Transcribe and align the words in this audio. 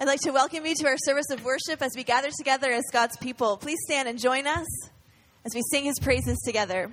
I'd 0.00 0.06
like 0.06 0.20
to 0.22 0.30
welcome 0.30 0.64
you 0.64 0.74
to 0.76 0.86
our 0.86 0.96
service 0.96 1.28
of 1.30 1.44
worship 1.44 1.82
as 1.82 1.92
we 1.94 2.04
gather 2.04 2.30
together 2.34 2.72
as 2.72 2.84
God's 2.90 3.18
people. 3.18 3.58
Please 3.58 3.76
stand 3.84 4.08
and 4.08 4.18
join 4.18 4.46
us 4.46 4.66
as 5.44 5.54
we 5.54 5.60
sing 5.70 5.84
his 5.84 5.98
praises 6.00 6.38
together. 6.42 6.90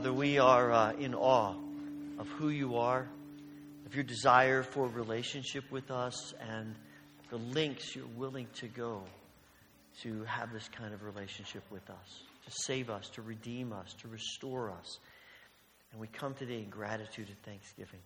Father, 0.00 0.14
we 0.14 0.38
are 0.38 0.72
uh, 0.72 0.92
in 0.94 1.14
awe 1.14 1.54
of 2.18 2.26
who 2.28 2.48
you 2.48 2.78
are, 2.78 3.06
of 3.84 3.94
your 3.94 4.02
desire 4.02 4.62
for 4.62 4.88
relationship 4.88 5.70
with 5.70 5.90
us, 5.90 6.32
and 6.40 6.74
the 7.28 7.36
lengths 7.36 7.94
you're 7.94 8.06
willing 8.16 8.46
to 8.54 8.66
go 8.66 9.02
to 10.00 10.24
have 10.24 10.54
this 10.54 10.66
kind 10.68 10.94
of 10.94 11.02
relationship 11.02 11.62
with 11.70 11.90
us, 11.90 12.22
to 12.46 12.50
save 12.50 12.88
us, 12.88 13.10
to 13.10 13.20
redeem 13.20 13.74
us, 13.74 13.92
to 14.00 14.08
restore 14.08 14.70
us. 14.70 15.00
And 15.92 16.00
we 16.00 16.06
come 16.06 16.32
today 16.32 16.60
in 16.60 16.70
gratitude 16.70 17.28
and 17.28 17.42
thanksgiving. 17.42 18.00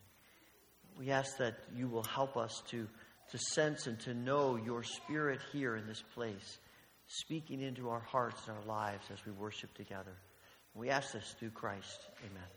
We 0.99 1.13
ask 1.13 1.37
that 1.37 1.55
you 1.77 1.87
will 1.87 2.03
help 2.03 2.37
us 2.37 2.61
to, 2.71 2.89
to 3.31 3.39
sense 3.39 3.87
and 3.87 4.01
to 4.01 4.15
know 4.15 4.57
your 4.57 4.83
spirit 4.83 5.39
here 5.53 5.77
in 5.77 5.87
this 5.87 6.03
place, 6.13 6.59
speaking 7.07 7.61
into 7.61 7.89
our 7.89 8.01
hearts 8.01 8.49
and 8.49 8.57
our 8.57 8.65
lives 8.65 9.07
as 9.13 9.25
we 9.25 9.31
worship 9.31 9.73
together. 9.75 10.17
We 10.75 10.91
ask 10.91 11.13
this 11.13 11.35
through 11.39 11.51
Christ. 11.51 12.01
Amen. 12.29 12.49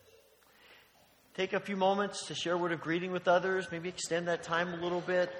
Take 1.35 1.53
a 1.53 1.59
few 1.59 1.75
moments 1.75 2.25
to 2.27 2.35
share 2.35 2.53
a 2.53 2.57
word 2.57 2.71
of 2.71 2.81
greeting 2.81 3.11
with 3.11 3.27
others, 3.27 3.67
maybe 3.71 3.89
extend 3.89 4.27
that 4.27 4.41
time 4.41 4.73
a 4.73 4.77
little 4.77 5.01
bit. 5.01 5.31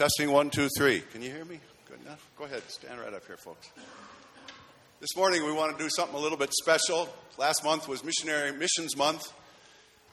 Testing 0.00 0.30
one, 0.30 0.48
two, 0.48 0.66
three. 0.78 1.02
Can 1.12 1.20
you 1.20 1.30
hear 1.30 1.44
me? 1.44 1.60
Good 1.86 2.00
enough? 2.06 2.26
Go 2.38 2.44
ahead, 2.44 2.62
stand 2.70 2.98
right 2.98 3.12
up 3.12 3.26
here, 3.26 3.36
folks. 3.36 3.68
This 4.98 5.14
morning 5.14 5.44
we 5.44 5.52
want 5.52 5.76
to 5.76 5.84
do 5.84 5.90
something 5.90 6.16
a 6.16 6.18
little 6.18 6.38
bit 6.38 6.54
special. 6.54 7.06
Last 7.36 7.62
month 7.64 7.86
was 7.86 8.02
Missionary 8.02 8.50
Missions 8.50 8.96
Month, 8.96 9.30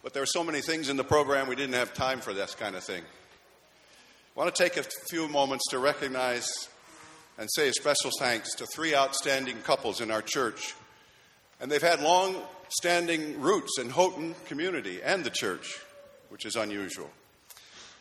but 0.04 0.12
there 0.12 0.22
were 0.22 0.26
so 0.26 0.44
many 0.44 0.60
things 0.60 0.90
in 0.90 0.98
the 0.98 1.06
program 1.06 1.48
we 1.48 1.56
didn't 1.56 1.76
have 1.76 1.94
time 1.94 2.20
for 2.20 2.34
this 2.34 2.54
kind 2.54 2.76
of 2.76 2.84
thing. 2.84 3.02
I 3.02 4.38
want 4.38 4.54
to 4.54 4.62
take 4.62 4.76
a 4.76 4.84
few 5.10 5.30
moments 5.30 5.64
to 5.70 5.80
recognize 5.80 6.50
and 7.38 7.48
say 7.56 7.70
a 7.70 7.74
special 7.74 8.12
thanks 8.20 8.56
to 8.56 8.66
three 8.66 8.94
outstanding 8.94 9.56
couples 9.60 10.02
in 10.02 10.12
our 10.12 10.22
church. 10.22 10.76
And 11.62 11.72
they've 11.72 11.82
had 11.82 12.02
long 12.02 12.36
standing 12.78 13.40
roots 13.40 13.80
in 13.80 13.92
Houghton 13.92 14.36
community 14.48 15.02
and 15.02 15.24
the 15.24 15.30
church, 15.30 15.80
which 16.28 16.46
is 16.46 16.58
unusual. 16.58 17.10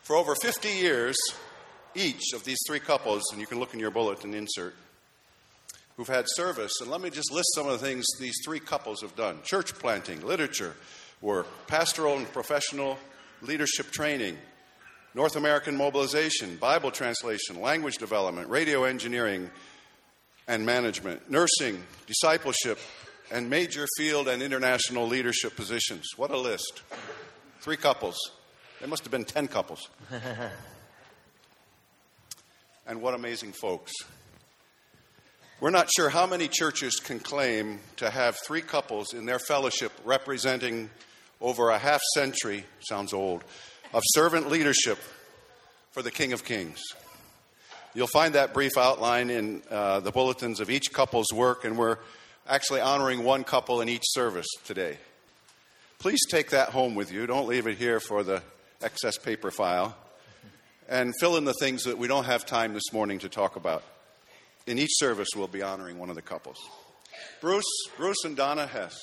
For 0.02 0.16
over 0.16 0.34
50 0.34 0.68
years, 0.68 1.16
each 1.96 2.32
of 2.34 2.44
these 2.44 2.58
three 2.66 2.80
couples, 2.80 3.22
and 3.32 3.40
you 3.40 3.46
can 3.46 3.58
look 3.58 3.74
in 3.74 3.80
your 3.80 3.90
bulletin 3.90 4.34
insert, 4.34 4.74
who've 5.96 6.06
had 6.06 6.26
service. 6.28 6.72
And 6.80 6.90
let 6.90 7.00
me 7.00 7.10
just 7.10 7.32
list 7.32 7.48
some 7.54 7.66
of 7.66 7.72
the 7.72 7.86
things 7.86 8.06
these 8.20 8.36
three 8.44 8.60
couples 8.60 9.00
have 9.00 9.16
done 9.16 9.38
church 9.42 9.74
planting, 9.74 10.24
literature 10.24 10.74
work, 11.20 11.46
pastoral 11.66 12.16
and 12.16 12.30
professional 12.32 12.98
leadership 13.42 13.90
training, 13.90 14.36
North 15.14 15.36
American 15.36 15.76
mobilization, 15.76 16.56
Bible 16.56 16.90
translation, 16.90 17.60
language 17.60 17.96
development, 17.96 18.48
radio 18.50 18.84
engineering 18.84 19.50
and 20.48 20.64
management, 20.64 21.30
nursing, 21.30 21.82
discipleship, 22.06 22.78
and 23.32 23.50
major 23.50 23.86
field 23.96 24.28
and 24.28 24.42
international 24.42 25.06
leadership 25.06 25.56
positions. 25.56 26.06
What 26.16 26.30
a 26.30 26.38
list. 26.38 26.82
Three 27.60 27.76
couples. 27.76 28.16
There 28.78 28.88
must 28.88 29.02
have 29.04 29.10
been 29.10 29.24
10 29.24 29.48
couples. 29.48 29.88
and 32.86 33.02
what 33.02 33.14
amazing 33.14 33.52
folks. 33.52 33.92
We're 35.58 35.70
not 35.70 35.88
sure 35.94 36.08
how 36.08 36.26
many 36.26 36.48
churches 36.48 36.96
can 36.96 37.18
claim 37.18 37.80
to 37.96 38.10
have 38.10 38.36
three 38.46 38.60
couples 38.60 39.14
in 39.14 39.26
their 39.26 39.38
fellowship 39.38 39.92
representing 40.04 40.90
over 41.40 41.70
a 41.70 41.78
half 41.78 42.00
century, 42.14 42.64
sounds 42.80 43.12
old, 43.12 43.42
of 43.92 44.02
servant 44.08 44.50
leadership 44.50 44.98
for 45.92 46.02
the 46.02 46.10
King 46.10 46.32
of 46.32 46.44
Kings. 46.44 46.80
You'll 47.94 48.06
find 48.06 48.34
that 48.34 48.52
brief 48.52 48.76
outline 48.76 49.30
in 49.30 49.62
uh, 49.70 50.00
the 50.00 50.12
bulletins 50.12 50.60
of 50.60 50.68
each 50.68 50.92
couple's 50.92 51.32
work, 51.32 51.64
and 51.64 51.78
we're 51.78 51.96
actually 52.46 52.82
honoring 52.82 53.24
one 53.24 53.42
couple 53.42 53.80
in 53.80 53.88
each 53.88 54.04
service 54.04 54.46
today. 54.64 54.98
Please 55.98 56.20
take 56.30 56.50
that 56.50 56.68
home 56.68 56.94
with 56.94 57.10
you. 57.10 57.26
Don't 57.26 57.48
leave 57.48 57.66
it 57.66 57.78
here 57.78 57.98
for 57.98 58.22
the 58.22 58.42
excess 58.82 59.16
paper 59.16 59.50
file 59.50 59.96
and 60.88 61.14
fill 61.20 61.36
in 61.36 61.44
the 61.44 61.54
things 61.54 61.84
that 61.84 61.98
we 61.98 62.08
don't 62.08 62.24
have 62.24 62.46
time 62.46 62.74
this 62.74 62.92
morning 62.92 63.18
to 63.20 63.28
talk 63.28 63.56
about. 63.56 63.82
In 64.66 64.78
each 64.78 64.92
service, 64.94 65.28
we'll 65.36 65.48
be 65.48 65.62
honoring 65.62 65.98
one 65.98 66.10
of 66.10 66.16
the 66.16 66.22
couples. 66.22 66.58
Bruce, 67.40 67.64
Bruce 67.96 68.24
and 68.24 68.36
Donna 68.36 68.66
Hess. 68.66 68.94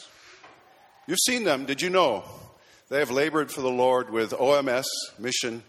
You've 1.08 1.20
seen 1.26 1.44
them, 1.44 1.66
did 1.66 1.82
you 1.82 1.90
know? 1.90 2.24
They 2.90 3.00
have 3.00 3.12
labored 3.12 3.52
for 3.52 3.62
the 3.62 3.70
Lord 3.70 4.10
with 4.10 4.32
OMS 4.32 4.86
mission 5.20 5.64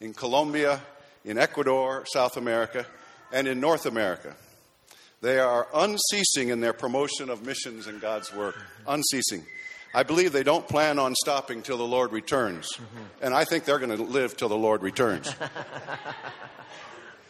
in 0.00 0.14
Colombia, 0.14 0.80
in 1.24 1.38
Ecuador, 1.38 2.04
South 2.12 2.36
America, 2.36 2.86
and 3.32 3.46
in 3.46 3.60
North 3.60 3.86
America. 3.86 4.34
They 5.20 5.38
are 5.38 5.68
unceasing 5.74 6.48
in 6.48 6.60
their 6.60 6.72
promotion 6.72 7.28
of 7.28 7.44
missions 7.44 7.86
and 7.86 8.00
God's 8.00 8.32
work. 8.34 8.56
Unceasing. 8.86 9.44
I 9.92 10.04
believe 10.04 10.32
they 10.32 10.44
don't 10.44 10.66
plan 10.68 11.00
on 11.00 11.14
stopping 11.16 11.62
till 11.62 11.76
the 11.76 11.86
Lord 11.86 12.12
returns. 12.12 12.68
Mm-hmm. 12.74 12.98
And 13.22 13.34
I 13.34 13.44
think 13.44 13.64
they're 13.64 13.80
going 13.80 13.96
to 13.96 14.02
live 14.02 14.36
till 14.36 14.48
the 14.48 14.56
Lord 14.56 14.82
returns. 14.82 15.34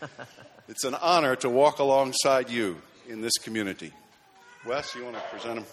it's 0.68 0.84
an 0.84 0.94
honor 0.94 1.36
to 1.36 1.48
walk 1.48 1.78
alongside 1.78 2.50
you 2.50 2.76
in 3.08 3.22
this 3.22 3.32
community. 3.38 3.92
Wes, 4.66 4.94
you 4.94 5.04
want 5.04 5.16
to 5.16 5.22
present 5.30 5.54
them? 5.56 5.64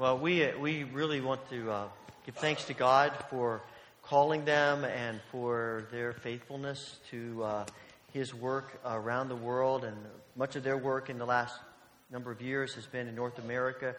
Well, 0.00 0.18
we, 0.18 0.44
uh, 0.44 0.58
we 0.58 0.82
really 0.82 1.20
want 1.20 1.48
to 1.50 1.70
uh, 1.70 1.84
give 2.26 2.34
thanks 2.34 2.64
to 2.64 2.74
God 2.74 3.12
for 3.30 3.62
calling 4.02 4.44
them 4.44 4.84
and 4.84 5.20
for 5.30 5.86
their 5.92 6.12
faithfulness 6.12 6.98
to 7.12 7.44
uh, 7.44 7.66
His 8.12 8.34
work 8.34 8.80
around 8.84 9.28
the 9.28 9.36
world. 9.36 9.84
And 9.84 9.96
much 10.34 10.56
of 10.56 10.64
their 10.64 10.76
work 10.76 11.08
in 11.08 11.18
the 11.18 11.26
last 11.26 11.54
number 12.10 12.32
of 12.32 12.42
years 12.42 12.74
has 12.74 12.86
been 12.86 13.06
in 13.06 13.14
North 13.14 13.38
America 13.38 13.94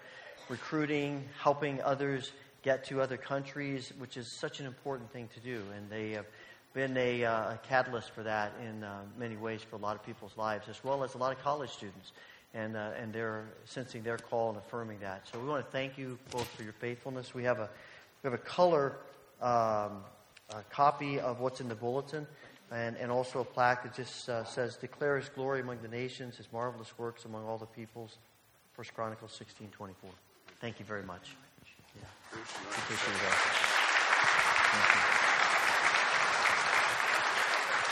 recruiting, 0.49 1.23
helping 1.41 1.81
others 1.81 2.31
get 2.61 2.85
to 2.85 3.01
other 3.01 3.17
countries, 3.17 3.91
which 3.97 4.17
is 4.17 4.27
such 4.27 4.59
an 4.59 4.65
important 4.65 5.11
thing 5.11 5.29
to 5.33 5.39
do. 5.39 5.61
And 5.75 5.89
they 5.89 6.11
have 6.11 6.25
been 6.73 6.95
a, 6.97 7.25
uh, 7.25 7.57
catalyst 7.67 8.11
for 8.11 8.23
that 8.23 8.53
in 8.65 8.83
uh, 8.83 9.01
many 9.17 9.35
ways 9.35 9.61
for 9.61 9.75
a 9.75 9.79
lot 9.79 9.95
of 9.95 10.05
people's 10.05 10.35
lives, 10.37 10.67
as 10.69 10.83
well 10.83 11.03
as 11.03 11.13
a 11.15 11.17
lot 11.17 11.31
of 11.31 11.41
college 11.43 11.69
students. 11.69 12.11
And, 12.53 12.75
uh, 12.75 12.91
and 12.99 13.11
they're 13.11 13.45
sensing 13.65 14.03
their 14.03 14.17
call 14.17 14.49
and 14.49 14.57
affirming 14.57 14.99
that. 14.99 15.27
So 15.31 15.39
we 15.39 15.47
want 15.47 15.65
to 15.65 15.71
thank 15.71 15.97
you 15.97 16.19
both 16.31 16.47
for 16.49 16.63
your 16.63 16.73
faithfulness. 16.73 17.33
We 17.33 17.43
have 17.43 17.59
a, 17.59 17.69
we 18.21 18.29
have 18.29 18.39
a 18.39 18.43
color 18.43 18.97
um, 19.41 20.03
a 20.49 20.63
copy 20.69 21.19
of 21.19 21.39
what's 21.39 21.61
in 21.61 21.67
the 21.67 21.75
bulletin 21.75 22.25
and, 22.71 22.95
and 22.97 23.11
also 23.11 23.41
a 23.41 23.45
plaque 23.45 23.83
that 23.83 23.93
just 23.93 24.29
uh, 24.29 24.43
says, 24.45 24.77
Declare 24.77 25.17
his 25.17 25.29
glory 25.29 25.61
among 25.61 25.79
the 25.81 25.87
nations, 25.87 26.37
his 26.37 26.51
marvelous 26.51 26.97
works 26.97 27.25
among 27.25 27.45
all 27.45 27.57
the 27.57 27.65
peoples. 27.65 28.17
First 28.73 28.93
Chronicles 28.95 29.33
16 29.33 29.69
24. 29.69 30.09
Thank 30.63 30.79
you 30.79 30.85
very 30.85 31.03
much. 31.03 31.35
Yeah. 31.93 32.03
Appreciate. 32.31 33.17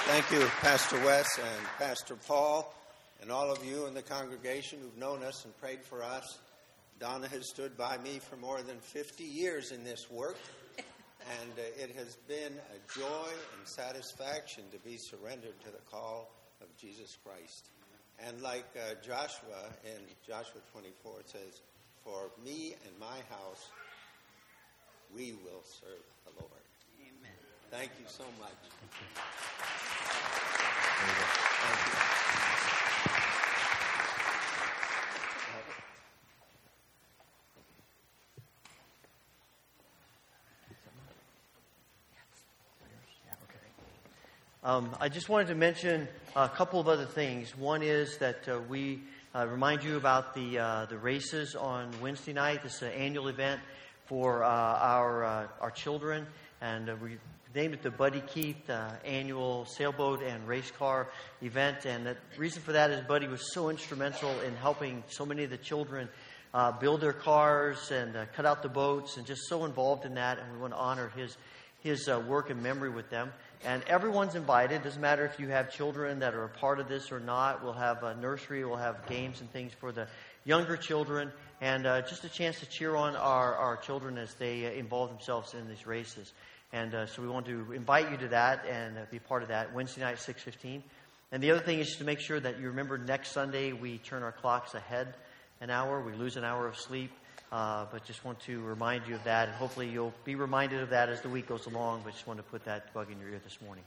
Thank 0.06 0.32
you, 0.32 0.48
Pastor 0.62 0.96
Wes 1.04 1.28
and 1.38 1.66
Pastor 1.78 2.16
Paul, 2.16 2.74
and 3.22 3.30
all 3.30 3.52
of 3.52 3.66
you 3.66 3.88
in 3.88 3.94
the 3.94 4.02
congregation 4.02 4.80
who've 4.82 4.98
known 4.98 5.22
us 5.22 5.44
and 5.44 5.54
prayed 5.58 5.84
for 5.84 6.02
us. 6.02 6.40
Donna 6.98 7.28
has 7.28 7.50
stood 7.50 7.78
by 7.78 7.98
me 7.98 8.20
for 8.20 8.38
more 8.38 8.62
than 8.62 8.80
50 8.80 9.22
years 9.22 9.74
in 9.74 9.84
this 9.84 10.10
work, 10.10 10.38
And 10.78 11.52
uh, 11.58 11.84
it 11.84 11.94
has 11.98 12.16
been 12.30 12.54
a 12.54 12.98
joy 12.98 13.32
and 13.58 13.68
satisfaction 13.68 14.64
to 14.72 14.80
be 14.80 14.96
surrendered 14.96 15.60
to 15.66 15.72
the 15.72 15.84
call 15.92 16.34
of 16.62 16.68
Jesus 16.78 17.18
Christ. 17.22 17.68
And 18.26 18.42
like 18.42 18.66
uh, 18.78 18.94
Joshua 19.06 19.76
in 19.84 20.00
Joshua 20.26 20.62
24, 20.72 21.20
it 21.20 21.30
says, 21.30 21.62
For 22.04 22.32
me 22.44 22.76
and 22.86 23.00
my 23.00 23.18
house, 23.30 23.70
we 25.16 25.34
will 25.44 25.64
serve 25.64 26.02
the 26.26 26.32
Lord. 26.40 26.52
Amen. 27.00 27.32
Thank 27.70 27.92
you 28.00 28.06
so 28.08 28.24
much. 28.40 28.52
Um, 44.64 44.96
I 45.00 45.10
just 45.10 45.28
wanted 45.28 45.48
to 45.48 45.56
mention 45.56 46.08
a 46.36 46.48
couple 46.48 46.80
of 46.80 46.88
other 46.88 47.06
things. 47.06 47.58
One 47.58 47.82
is 47.82 48.18
that 48.20 48.48
uh, 48.48 48.60
we 48.70 49.02
uh, 49.34 49.48
remind 49.48 49.82
you 49.82 49.96
about 49.96 50.34
the 50.34 50.60
uh, 50.60 50.86
the 50.88 50.98
races 50.98 51.56
on 51.56 51.90
Wednesday 52.02 52.34
night. 52.34 52.64
This 52.64 52.76
is 52.76 52.82
an 52.82 52.92
annual 52.92 53.30
event 53.30 53.62
for 54.06 54.44
uh, 54.44 54.48
our 54.50 55.24
uh, 55.24 55.48
our 55.62 55.72
children, 55.72 56.28
and 56.60 56.90
uh, 56.90 56.96
we 57.02 57.18
named 57.56 57.74
it 57.74 57.82
the 57.82 57.92
Buddy 57.92 58.22
Keith 58.22 58.70
annual 59.06 59.66
sailboat 59.66 60.22
and 60.22 60.46
race 60.48 60.70
car 60.72 61.10
event. 61.42 61.86
And 61.86 62.06
the 62.06 62.18
reason 62.38 62.62
for 62.62 62.74
that 62.74 62.92
is 62.92 63.06
Buddy 63.06 63.28
was 63.28 63.54
so 63.54 63.70
instrumental 63.70 64.38
in 64.42 64.54
helping 64.56 65.04
so 65.08 65.26
many 65.26 65.46
of 65.46 65.50
the 65.50 65.58
children. 65.58 66.10
build 66.82 67.00
their 67.00 67.14
cars 67.14 67.92
and 67.92 68.14
cut 68.36 68.46
out 68.46 68.62
the 68.62 68.70
boats, 68.70 69.16
and 69.16 69.26
just 69.26 69.48
so 69.48 69.64
involved 69.64 70.06
in 70.06 70.16
that, 70.16 70.40
and 70.40 70.52
we 70.52 70.60
want 70.60 70.74
to 70.74 70.80
honor 70.80 71.10
his 71.16 71.38
his 71.80 72.08
work 72.28 72.50
and 72.50 72.62
memory 72.62 72.90
with 72.90 73.10
them. 73.10 73.32
And 73.64 73.84
everyone's 73.84 74.34
invited. 74.36 74.84
Doesn't 74.84 75.02
matter 75.02 75.24
if 75.24 75.40
you 75.40 75.48
have 75.50 75.72
children 75.72 76.20
that 76.20 76.34
are 76.34 76.46
a 76.46 76.50
part 76.50 76.80
of 76.80 76.88
this 76.88 77.12
or 77.12 77.20
not. 77.20 77.64
We'll 77.64 77.74
have 77.74 78.02
a 78.04 78.16
nursery. 78.16 78.66
We'll 78.66 78.78
have 78.78 79.06
games 79.06 79.40
and 79.40 79.52
things 79.52 79.72
for 79.80 79.92
the 79.92 80.08
younger 80.46 80.76
children, 80.76 81.32
and 81.62 81.86
uh, 81.86 82.02
just 82.02 82.24
a 82.24 82.30
chance 82.30 82.60
to 82.62 82.66
cheer 82.66 82.96
on 82.96 83.16
our, 83.16 83.54
our 83.54 83.78
children 83.78 84.18
as 84.18 84.34
they 84.34 84.66
uh, 84.66 84.72
involve 84.72 85.10
themselves 85.10 85.54
in 85.54 85.68
these 85.70 85.86
races. 85.86 86.34
And 86.74 86.96
uh, 86.96 87.06
so 87.06 87.22
we 87.22 87.28
want 87.28 87.46
to 87.46 87.72
invite 87.74 88.10
you 88.10 88.18
to 88.18 88.30
that 88.30 88.66
and 88.66 88.98
uh, 88.98 89.02
be 89.12 89.20
part 89.20 89.44
of 89.44 89.50
that 89.50 89.76
Wednesday 89.76 90.02
night, 90.02 90.18
six 90.18 90.42
fifteen. 90.42 90.84
And 91.32 91.44
the 91.44 91.52
other 91.52 91.62
thing 91.62 91.80
is 91.80 91.96
to 91.98 92.04
make 92.04 92.20
sure 92.20 92.40
that 92.40 92.60
you 92.60 92.68
remember 92.70 92.98
next 92.98 93.32
Sunday 93.32 93.74
we 93.74 94.00
turn 94.00 94.24
our 94.24 94.32
clocks 94.32 94.74
ahead 94.74 95.14
an 95.62 95.70
hour. 95.70 96.02
We 96.02 96.14
lose 96.14 96.36
an 96.36 96.44
hour 96.44 96.68
of 96.68 96.78
sleep. 96.78 97.12
Uh, 97.52 97.86
but 97.92 98.06
just 98.06 98.24
want 98.24 98.40
to 98.40 98.62
remind 98.62 99.06
you 99.08 99.16
of 99.16 99.24
that, 99.26 99.50
and 99.50 99.58
hopefully 99.58 99.90
you'll 99.90 100.14
be 100.24 100.36
reminded 100.36 100.82
of 100.82 100.92
that 100.92 101.10
as 101.10 101.20
the 101.22 101.30
week 101.30 101.48
goes 101.48 101.66
along. 101.66 102.02
But 102.04 102.14
just 102.14 102.26
want 102.26 102.38
to 102.38 102.44
put 102.44 102.64
that 102.66 102.94
bug 102.94 103.12
in 103.12 103.20
your 103.20 103.30
ear 103.30 103.42
this 103.44 103.62
morning. 103.62 103.84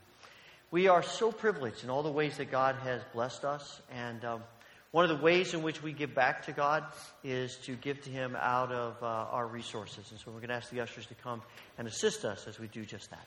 We 0.70 0.88
are 0.88 1.02
so 1.02 1.32
privileged 1.32 1.82
in 1.82 1.88
all 1.88 2.02
the 2.02 2.10
ways 2.10 2.36
that 2.36 2.50
God 2.50 2.76
has 2.84 3.00
blessed 3.14 3.44
us, 3.44 3.80
and 3.90 4.22
um, 4.24 4.42
one 4.90 5.10
of 5.10 5.16
the 5.16 5.24
ways 5.24 5.54
in 5.54 5.62
which 5.62 5.82
we 5.82 5.92
give 5.92 6.14
back 6.14 6.44
to 6.46 6.52
God 6.52 6.84
is 7.24 7.56
to 7.64 7.74
give 7.74 8.02
to 8.02 8.10
Him 8.10 8.36
out 8.38 8.70
of 8.70 9.02
uh, 9.02 9.06
our 9.06 9.46
resources. 9.46 10.10
And 10.10 10.20
so 10.20 10.30
we're 10.30 10.38
going 10.38 10.50
to 10.50 10.54
ask 10.54 10.70
the 10.70 10.80
ushers 10.80 11.06
to 11.06 11.14
come 11.14 11.42
and 11.78 11.88
assist 11.88 12.24
us 12.24 12.46
as 12.46 12.60
we 12.60 12.68
do 12.68 12.84
just 12.84 13.10
that. 13.10 13.26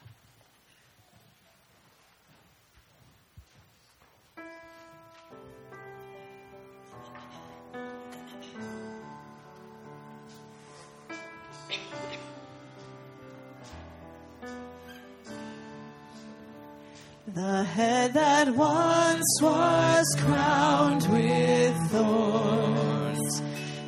The 17.33 17.63
head 17.65 18.13
that 18.13 18.55
once 18.55 19.39
was 19.41 20.15
crowned 20.17 21.05
with 21.11 21.75
thorns 21.91 23.41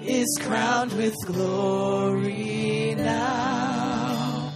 is 0.03 0.37
crowned 0.41 0.91
with 0.91 1.15
glory 1.25 2.95
now. 2.97 4.51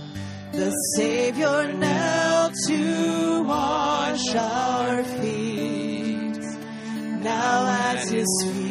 The 0.52 0.72
Savior 0.98 1.72
knelt 1.72 2.54
to 2.68 3.44
wash 3.44 4.36
our 4.36 5.04
feet. 5.06 6.40
Now 7.22 7.66
at 7.70 8.10
his 8.10 8.28
feet 8.52 8.63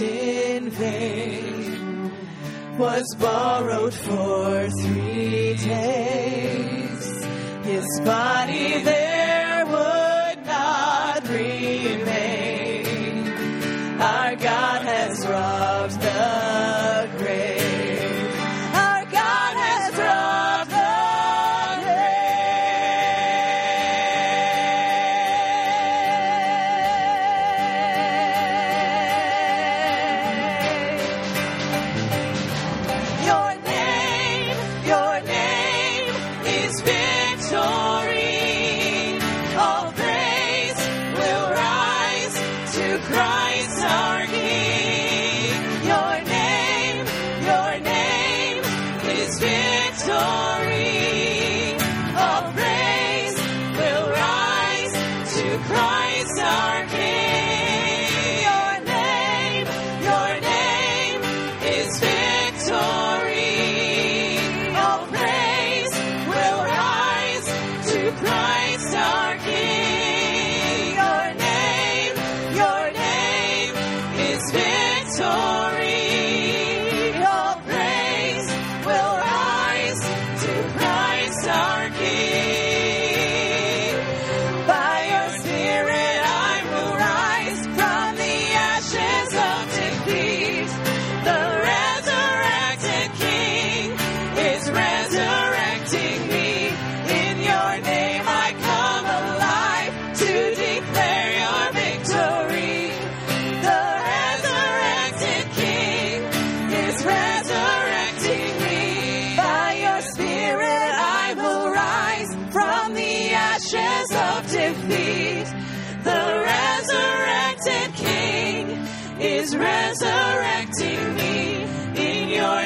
in 0.00 0.70
vain 0.70 2.12
was 2.78 3.04
borrowed 3.18 3.94
for 3.94 4.68
three 4.82 5.54
days. 5.54 7.24
His 7.64 8.00
body 8.04 8.82
there 8.82 9.11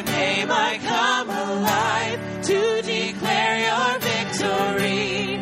name 0.02 0.48
I 0.50 0.78
come 0.84 1.30
alive 1.30 2.42
to 2.44 2.82
declare 2.82 3.58
your 3.68 3.98
victory. 4.12 5.40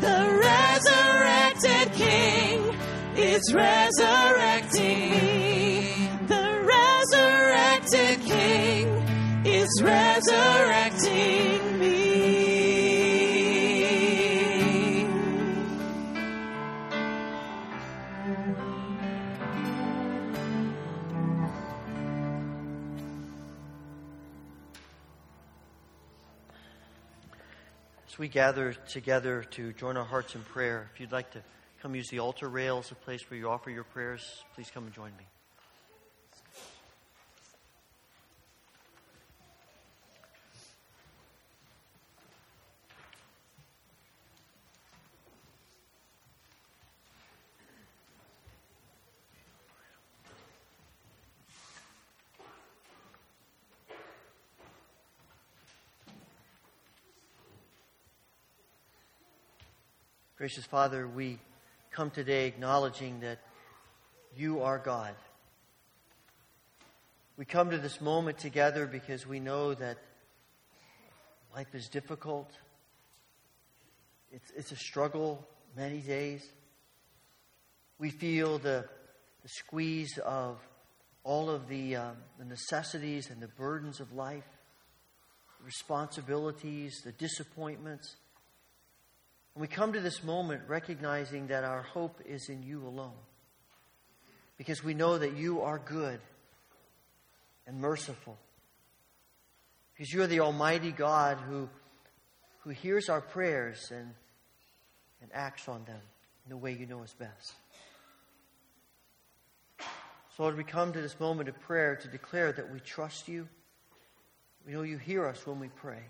The 0.00 0.20
resurrected 0.48 1.92
King 1.94 2.76
is 3.16 3.52
resurrecting 3.54 5.10
me. 5.10 6.08
The 6.26 6.46
resurrected 6.74 8.20
King 8.24 8.86
is 9.44 9.70
resurrecting 9.82 11.63
As 28.14 28.18
we 28.20 28.28
gather 28.28 28.74
together 28.74 29.42
to 29.42 29.72
join 29.72 29.96
our 29.96 30.04
hearts 30.04 30.36
in 30.36 30.42
prayer, 30.42 30.88
if 30.94 31.00
you'd 31.00 31.10
like 31.10 31.32
to 31.32 31.42
come 31.82 31.96
use 31.96 32.10
the 32.10 32.20
altar 32.20 32.48
rails, 32.48 32.92
a 32.92 32.94
place 32.94 33.28
where 33.28 33.36
you 33.36 33.48
offer 33.48 33.70
your 33.70 33.82
prayers, 33.82 34.44
please 34.54 34.70
come 34.72 34.84
and 34.84 34.94
join 34.94 35.10
me. 35.18 35.24
Gracious 60.44 60.66
Father, 60.66 61.08
we 61.08 61.38
come 61.90 62.10
today 62.10 62.46
acknowledging 62.46 63.20
that 63.20 63.38
you 64.36 64.60
are 64.60 64.78
God. 64.78 65.14
We 67.38 67.46
come 67.46 67.70
to 67.70 67.78
this 67.78 67.98
moment 67.98 68.36
together 68.36 68.86
because 68.86 69.26
we 69.26 69.40
know 69.40 69.72
that 69.72 69.96
life 71.56 71.74
is 71.74 71.88
difficult. 71.88 72.50
It's, 74.32 74.50
it's 74.54 74.70
a 74.70 74.76
struggle 74.76 75.48
many 75.74 76.00
days. 76.00 76.46
We 77.98 78.10
feel 78.10 78.58
the, 78.58 78.84
the 79.42 79.48
squeeze 79.48 80.18
of 80.18 80.58
all 81.22 81.48
of 81.48 81.68
the, 81.68 81.96
um, 81.96 82.16
the 82.38 82.44
necessities 82.44 83.30
and 83.30 83.40
the 83.40 83.48
burdens 83.48 83.98
of 83.98 84.12
life, 84.12 84.44
the 85.58 85.64
responsibilities, 85.64 87.00
the 87.02 87.12
disappointments. 87.12 88.16
And 89.54 89.60
we 89.60 89.68
come 89.68 89.92
to 89.92 90.00
this 90.00 90.24
moment 90.24 90.62
recognizing 90.66 91.48
that 91.48 91.64
our 91.64 91.82
hope 91.82 92.20
is 92.26 92.48
in 92.48 92.62
you 92.62 92.86
alone. 92.86 93.12
Because 94.56 94.82
we 94.82 94.94
know 94.94 95.18
that 95.18 95.36
you 95.36 95.62
are 95.62 95.78
good 95.78 96.20
and 97.66 97.80
merciful. 97.80 98.36
Because 99.94 100.12
you 100.12 100.22
are 100.22 100.26
the 100.26 100.40
Almighty 100.40 100.90
God 100.90 101.38
who, 101.38 101.68
who 102.60 102.70
hears 102.70 103.08
our 103.08 103.20
prayers 103.20 103.90
and, 103.90 104.10
and 105.22 105.30
acts 105.32 105.68
on 105.68 105.84
them 105.84 106.00
in 106.44 106.50
the 106.50 106.56
way 106.56 106.72
you 106.72 106.86
know 106.86 107.02
is 107.02 107.14
best. 107.14 107.54
So, 110.36 110.42
Lord, 110.42 110.56
we 110.56 110.64
come 110.64 110.92
to 110.92 111.00
this 111.00 111.18
moment 111.20 111.48
of 111.48 111.60
prayer 111.60 111.94
to 111.94 112.08
declare 112.08 112.50
that 112.50 112.72
we 112.72 112.80
trust 112.80 113.28
you. 113.28 113.46
We 114.66 114.72
know 114.72 114.82
you 114.82 114.98
hear 114.98 115.26
us 115.26 115.46
when 115.46 115.60
we 115.60 115.68
pray. 115.68 116.00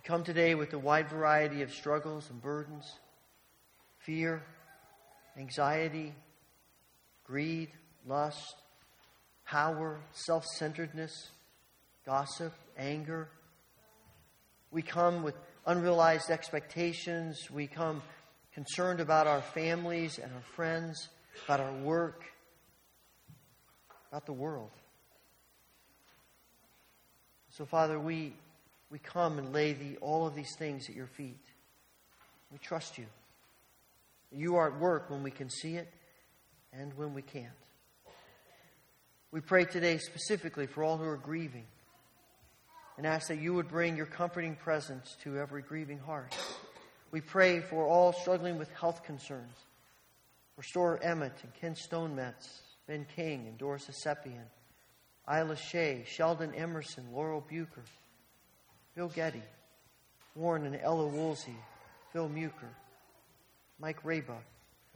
We 0.00 0.08
come 0.08 0.24
today 0.24 0.54
with 0.54 0.72
a 0.72 0.78
wide 0.78 1.10
variety 1.10 1.60
of 1.60 1.70
struggles 1.74 2.30
and 2.30 2.40
burdens 2.40 2.90
fear, 3.98 4.42
anxiety, 5.36 6.14
greed, 7.26 7.68
lust, 8.06 8.54
power, 9.44 10.00
self 10.14 10.46
centeredness, 10.56 11.12
gossip, 12.06 12.54
anger. 12.78 13.28
We 14.70 14.80
come 14.80 15.22
with 15.22 15.34
unrealized 15.66 16.30
expectations. 16.30 17.50
We 17.50 17.66
come 17.66 18.00
concerned 18.54 19.00
about 19.00 19.26
our 19.26 19.42
families 19.42 20.18
and 20.18 20.32
our 20.32 20.44
friends, 20.56 21.10
about 21.44 21.60
our 21.60 21.74
work, 21.74 22.24
about 24.10 24.24
the 24.24 24.32
world. 24.32 24.70
So, 27.50 27.66
Father, 27.66 28.00
we, 28.00 28.32
we 28.90 28.98
come 28.98 29.38
and 29.38 29.52
lay 29.52 29.96
all 30.00 30.26
of 30.26 30.34
these 30.34 30.54
things 30.56 30.88
at 30.88 30.96
your 30.96 31.06
feet. 31.06 31.44
We 32.50 32.58
trust 32.58 32.98
you. 32.98 33.06
You 34.32 34.56
are 34.56 34.72
at 34.72 34.80
work 34.80 35.10
when 35.10 35.22
we 35.22 35.30
can 35.30 35.48
see 35.48 35.76
it 35.76 35.92
and 36.72 36.92
when 36.94 37.14
we 37.14 37.22
can't. 37.22 37.46
We 39.32 39.40
pray 39.40 39.64
today 39.64 39.98
specifically 39.98 40.66
for 40.66 40.82
all 40.82 40.96
who 40.96 41.04
are 41.04 41.16
grieving 41.16 41.66
and 42.96 43.06
ask 43.06 43.28
that 43.28 43.40
you 43.40 43.54
would 43.54 43.68
bring 43.68 43.96
your 43.96 44.06
comforting 44.06 44.56
presence 44.56 45.16
to 45.22 45.38
every 45.38 45.62
grieving 45.62 45.98
heart. 45.98 46.36
We 47.12 47.20
pray 47.20 47.60
for 47.60 47.86
all 47.86 48.12
struggling 48.12 48.58
with 48.58 48.70
health 48.72 49.04
concerns. 49.04 49.56
Restore 50.56 51.00
Emmett 51.02 51.32
and 51.42 51.54
Ken 51.54 51.74
Stonemetz, 51.74 52.60
Ben 52.86 53.06
King 53.16 53.46
and 53.46 53.56
Doris 53.56 53.88
Asepian, 53.88 54.46
Isla 55.32 55.56
Shea, 55.56 56.04
Sheldon 56.06 56.54
Emerson, 56.54 57.06
Laurel 57.12 57.44
Bucher, 57.48 57.84
Bill 58.94 59.08
Getty, 59.08 59.42
Warren 60.34 60.66
and 60.66 60.78
Ella 60.82 61.06
Woolsey, 61.06 61.56
Phil 62.12 62.28
Muker, 62.28 62.74
Mike 63.78 64.02
Raybuck, 64.02 64.44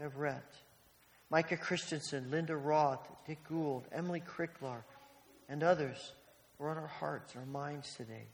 Everett, 0.01 0.43
Micah 1.31 1.57
Christensen, 1.57 2.31
Linda 2.31 2.57
Roth, 2.57 3.07
Dick 3.27 3.39
Gould, 3.49 3.87
Emily 3.93 4.21
Cricklar, 4.21 4.83
and 5.49 5.63
others 5.63 6.13
are 6.61 6.69
on 6.71 6.77
our 6.77 6.87
hearts, 6.87 7.35
our 7.37 7.47
minds 7.47 7.95
today. 7.97 8.27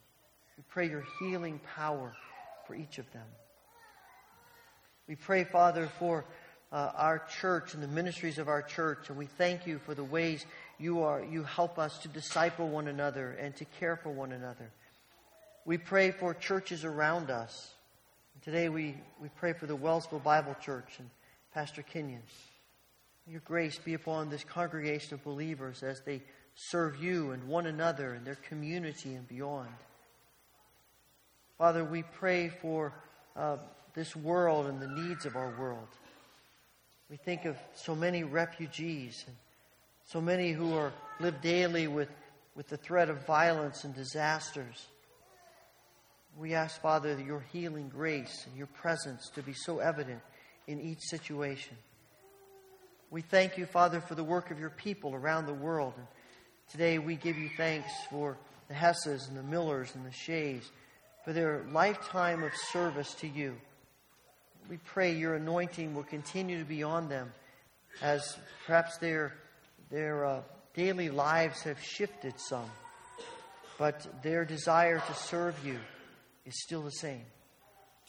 We 0.57 0.64
pray 0.68 0.88
your 0.88 1.05
healing 1.18 1.61
power 1.75 2.14
for 2.66 2.75
each 2.75 2.99
of 2.99 3.11
them. 3.12 3.27
We 5.09 5.16
pray, 5.16 5.44
Father, 5.44 5.88
for 5.99 6.25
uh, 6.73 6.92
our 6.94 7.18
church 7.40 7.75
and 7.75 7.83
the 7.83 7.88
ministries 7.88 8.38
of 8.38 8.49
our 8.49 8.62
church, 8.62 9.09
and 9.09 9.18
we 9.18 9.27
thank 9.27 9.66
you 9.66 9.79
for 9.79 9.94
the 9.94 10.05
ways 10.05 10.46
you 10.79 11.03
are 11.03 11.25
you 11.25 11.42
help 11.42 11.79
us 11.79 11.99
to 11.99 12.09
disciple 12.09 12.68
one 12.68 12.88
another 12.88 13.33
and 13.33 13.57
to 13.57 13.64
care 13.64 13.96
for 13.96 14.11
one 14.11 14.33
another. 14.33 14.70
We 15.66 15.77
pray 15.77 16.11
for 16.11 16.33
churches 16.33 16.87
around 16.87 17.31
us. 17.31 17.75
Today 18.42 18.70
we, 18.70 18.94
we 19.20 19.29
pray 19.37 19.53
for 19.53 19.66
the 19.66 19.77
Wellsville 19.77 20.18
Bible 20.20 20.57
Church 20.59 20.99
and 20.99 21.11
Pastor 21.53 21.83
Kenyon. 21.83 22.23
Your 23.27 23.42
grace 23.44 23.79
be 23.79 23.92
upon 23.92 24.31
this 24.31 24.42
congregation 24.42 25.14
of 25.14 25.23
believers 25.23 25.83
as 25.83 26.01
they 26.01 26.23
serve 26.55 27.03
you 27.03 27.33
and 27.33 27.46
one 27.46 27.66
another 27.66 28.14
and 28.14 28.27
their 28.27 28.37
community 28.37 29.14
and 29.14 29.29
beyond. 29.29 29.68
Father, 31.59 31.85
we 31.85 32.05
pray 32.05 32.49
for 32.49 32.94
uh, 33.37 33.59
this 33.92 34.16
world 34.16 34.66
and 34.66 34.81
the 34.81 34.88
needs 34.88 35.27
of 35.27 35.37
our 35.37 35.55
world. 35.61 35.88
We 37.11 37.18
think 37.18 37.44
of 37.44 37.59
so 37.75 37.94
many 37.94 38.25
refugees 38.25 39.25
and 39.27 39.37
so 40.07 40.23
many 40.23 40.53
who 40.53 40.73
are 40.73 40.94
live 41.20 41.42
daily 41.42 41.87
with, 41.87 42.09
with 42.55 42.68
the 42.68 42.79
threat 42.79 43.11
of 43.11 43.27
violence 43.27 43.85
and 43.85 43.94
disasters. 43.94 44.87
We 46.38 46.55
ask, 46.55 46.81
Father, 46.81 47.14
that 47.14 47.25
your 47.25 47.45
healing 47.53 47.88
grace 47.88 48.47
and 48.47 48.57
your 48.57 48.69
presence 48.69 49.31
to 49.35 49.43
be 49.43 49.53
so 49.53 49.79
evident 49.79 50.21
in 50.66 50.81
each 50.81 51.01
situation. 51.01 51.77
We 53.11 53.23
thank 53.23 53.59
you, 53.59 53.66
Father, 53.66 54.01
for 54.01 54.14
the 54.14 54.25
work 54.25 54.51
of 54.51 54.61
your 54.61 54.71
people 54.71 55.14
around 55.14 55.47
the 55.47 55.55
world. 55.55 55.95
And 55.97 56.07
today 56.71 56.99
we 56.99 57.16
give 57.16 57.37
you 57.37 57.51
thanks 57.57 57.90
for 58.09 58.38
the 58.69 58.75
Hesses 58.75 59.27
and 59.29 59.37
the 59.37 59.43
Millers 59.43 59.95
and 59.95 60.07
the 60.07 60.12
Shays, 60.12 60.71
for 61.25 61.33
their 61.33 61.64
lifetime 61.73 62.45
of 62.45 62.53
service 62.73 63.14
to 63.14 63.27
you. 63.27 63.57
We 64.69 64.77
pray 64.79 65.12
your 65.12 65.35
anointing 65.35 65.95
will 65.95 66.05
continue 66.05 66.61
to 66.61 66.64
be 66.64 66.85
on 66.85 67.09
them 67.09 67.33
as 68.01 68.38
perhaps 68.64 68.99
their, 68.99 69.35
their 69.90 70.25
uh, 70.25 70.43
daily 70.75 71.11
lives 71.11 71.62
have 71.62 71.83
shifted 71.83 72.35
some, 72.38 72.71
but 73.77 74.23
their 74.23 74.45
desire 74.45 75.03
to 75.05 75.14
serve 75.14 75.57
you 75.66 75.79
is 76.44 76.62
still 76.62 76.83
the 76.83 76.90
same. 76.90 77.24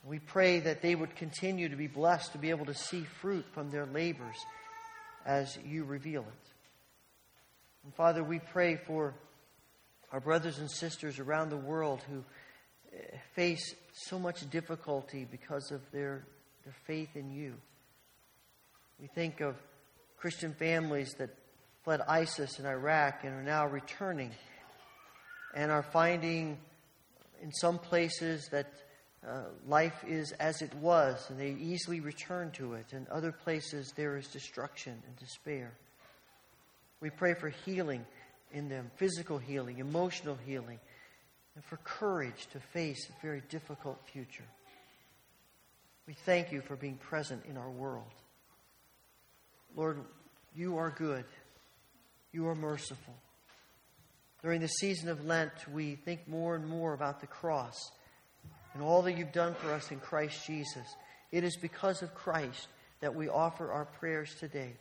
We 0.04 0.20
pray 0.20 0.60
that 0.62 0.82
they 0.82 0.96
would 0.96 1.16
continue 1.16 1.70
to 1.70 1.76
be 1.76 1.88
blessed 1.88 2.32
to 2.32 2.40
be 2.40 2.50
able 2.50 2.66
to 2.66 2.74
see 2.74 3.04
fruit 3.04 3.46
from 3.54 3.70
their 3.70 3.86
labors 3.86 4.36
as 5.26 5.58
you 5.64 5.84
reveal 5.84 6.22
it. 6.22 6.52
And 7.84 7.94
Father, 7.94 8.24
we 8.24 8.40
pray 8.40 8.78
for 8.78 9.14
our 10.12 10.20
brothers 10.20 10.60
and 10.60 10.70
sisters 10.70 11.20
around 11.20 11.50
the 11.50 11.58
world 11.58 12.02
who 12.10 12.24
eh, 12.94 13.18
face 13.36 13.76
so 13.94 14.20
much 14.20 14.50
difficulty 14.50 15.28
because 15.30 15.72
of 15.72 15.82
their, 15.92 16.26
their 16.64 16.76
faith 16.86 17.16
in 17.16 17.32
you. 17.32 17.54
We 19.00 19.08
think 19.08 19.40
of 19.42 19.56
Christian 20.18 20.54
families 20.54 21.14
that 21.18 21.30
fled 21.84 22.02
ISIS 22.08 22.60
in 22.60 22.66
Iraq 22.66 23.24
and 23.24 23.34
are 23.34 23.44
now 23.44 23.66
returning 23.68 24.32
and 25.56 25.72
are 25.72 25.84
finding 25.84 26.58
in 27.42 27.52
some 27.52 27.78
places 27.78 28.48
that 28.52 28.72
uh, 29.28 29.44
life 29.68 30.04
is 30.08 30.32
as 30.34 30.62
it 30.62 30.74
was, 30.76 31.30
and 31.30 31.40
they 31.40 31.52
easily 31.52 32.00
return 32.00 32.52
to 32.52 32.74
it. 32.74 32.94
In 32.94 33.06
other 33.12 33.32
places, 33.32 33.94
there 33.96 34.18
is 34.18 34.28
destruction 34.28 34.94
and 35.06 35.16
despair. 35.18 35.74
We 37.02 37.10
pray 37.10 37.34
for 37.34 37.50
healing 37.50 38.06
in 38.54 38.70
them 38.70 38.92
physical 38.96 39.38
healing, 39.38 39.80
emotional 39.80 40.38
healing, 40.46 40.80
and 41.56 41.64
for 41.64 41.78
courage 41.78 42.48
to 42.54 42.60
face 42.60 43.10
a 43.10 43.22
very 43.22 43.42
difficult 43.50 44.00
future. 44.12 44.46
We 46.08 46.14
thank 46.14 46.52
you 46.52 46.62
for 46.62 46.76
being 46.76 46.98
present 46.98 47.46
in 47.46 47.58
our 47.58 47.70
world. 47.70 48.12
Lord, 49.76 50.00
you 50.56 50.78
are 50.78 50.90
good, 50.90 51.26
you 52.34 52.48
are 52.48 52.56
merciful. 52.56 53.14
During 54.44 54.62
the 54.62 54.68
season 54.68 55.10
of 55.10 55.26
Lent, 55.26 55.52
we 55.72 55.96
think 55.96 56.28
more 56.28 56.56
and 56.56 56.68
more 56.68 56.94
about 56.94 57.22
the 57.22 57.28
cross 57.28 57.92
and 58.74 58.82
all 58.82 59.02
that 59.04 59.18
you've 59.18 59.32
done 59.32 59.54
for 59.56 59.72
us 59.72 59.92
in 59.92 60.00
Christ 60.00 60.46
Jesus. 60.48 60.96
It 61.32 61.44
is 61.44 61.58
because 61.58 62.02
of 62.02 62.16
Christ 62.16 62.68
that 63.02 63.14
we 63.14 63.30
offer 63.30 63.72
our 63.72 63.86
prayers 63.86 64.34
today, 64.40 64.74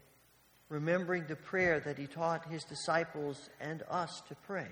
remembering 0.68 1.24
the 1.26 1.36
prayer 1.36 1.80
that 1.80 1.98
he 1.98 2.06
taught 2.06 2.50
his 2.50 2.64
disciples 2.64 3.50
and 3.60 3.82
us 3.90 4.22
to 4.28 4.34
pray. 4.46 4.68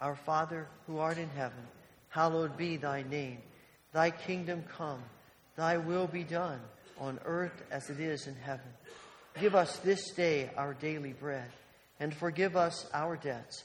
Our 0.00 0.16
Father, 0.16 0.68
who 0.86 0.98
art 0.98 1.18
in 1.18 1.30
heaven, 1.30 1.66
hallowed 2.08 2.56
be 2.56 2.76
thy 2.76 3.04
name. 3.04 3.38
Thy 3.92 4.10
kingdom 4.10 4.64
come, 4.76 5.02
thy 5.56 5.78
will 5.78 6.06
be 6.06 6.24
done 6.24 6.60
on 6.98 7.18
earth 7.24 7.62
as 7.70 7.88
it 7.88 8.00
is 8.00 8.26
in 8.26 8.34
heaven. 8.34 8.66
Give 9.40 9.54
us 9.54 9.78
this 9.78 10.10
day 10.12 10.50
our 10.56 10.74
daily 10.74 11.12
bread, 11.12 11.50
and 12.00 12.12
forgive 12.14 12.56
us 12.56 12.86
our 12.92 13.16
debts 13.16 13.64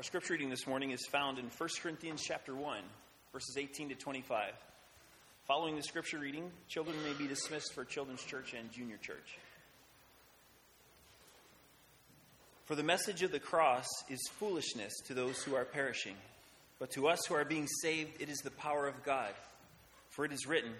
Our 0.00 0.04
scripture 0.04 0.32
reading 0.32 0.48
this 0.48 0.66
morning 0.66 0.92
is 0.92 1.06
found 1.12 1.38
in 1.38 1.44
1 1.44 1.68
Corinthians 1.82 2.22
chapter 2.26 2.54
1, 2.54 2.78
verses 3.34 3.58
18 3.58 3.90
to 3.90 3.94
25. 3.94 4.54
Following 5.46 5.76
the 5.76 5.82
scripture 5.82 6.18
reading, 6.18 6.50
children 6.68 6.96
may 7.04 7.12
be 7.12 7.28
dismissed 7.28 7.74
for 7.74 7.84
children's 7.84 8.24
church 8.24 8.54
and 8.58 8.72
junior 8.72 8.96
church. 8.96 9.36
For 12.64 12.74
the 12.74 12.82
message 12.82 13.22
of 13.22 13.30
the 13.30 13.38
cross 13.38 13.84
is 14.08 14.18
foolishness 14.38 14.94
to 15.06 15.12
those 15.12 15.42
who 15.42 15.54
are 15.54 15.66
perishing, 15.66 16.16
but 16.78 16.90
to 16.92 17.06
us 17.06 17.20
who 17.28 17.34
are 17.34 17.44
being 17.44 17.66
saved, 17.82 18.22
it 18.22 18.30
is 18.30 18.38
the 18.38 18.52
power 18.52 18.86
of 18.86 19.02
God. 19.04 19.34
For 20.08 20.24
it 20.24 20.32
is 20.32 20.46
written, 20.46 20.72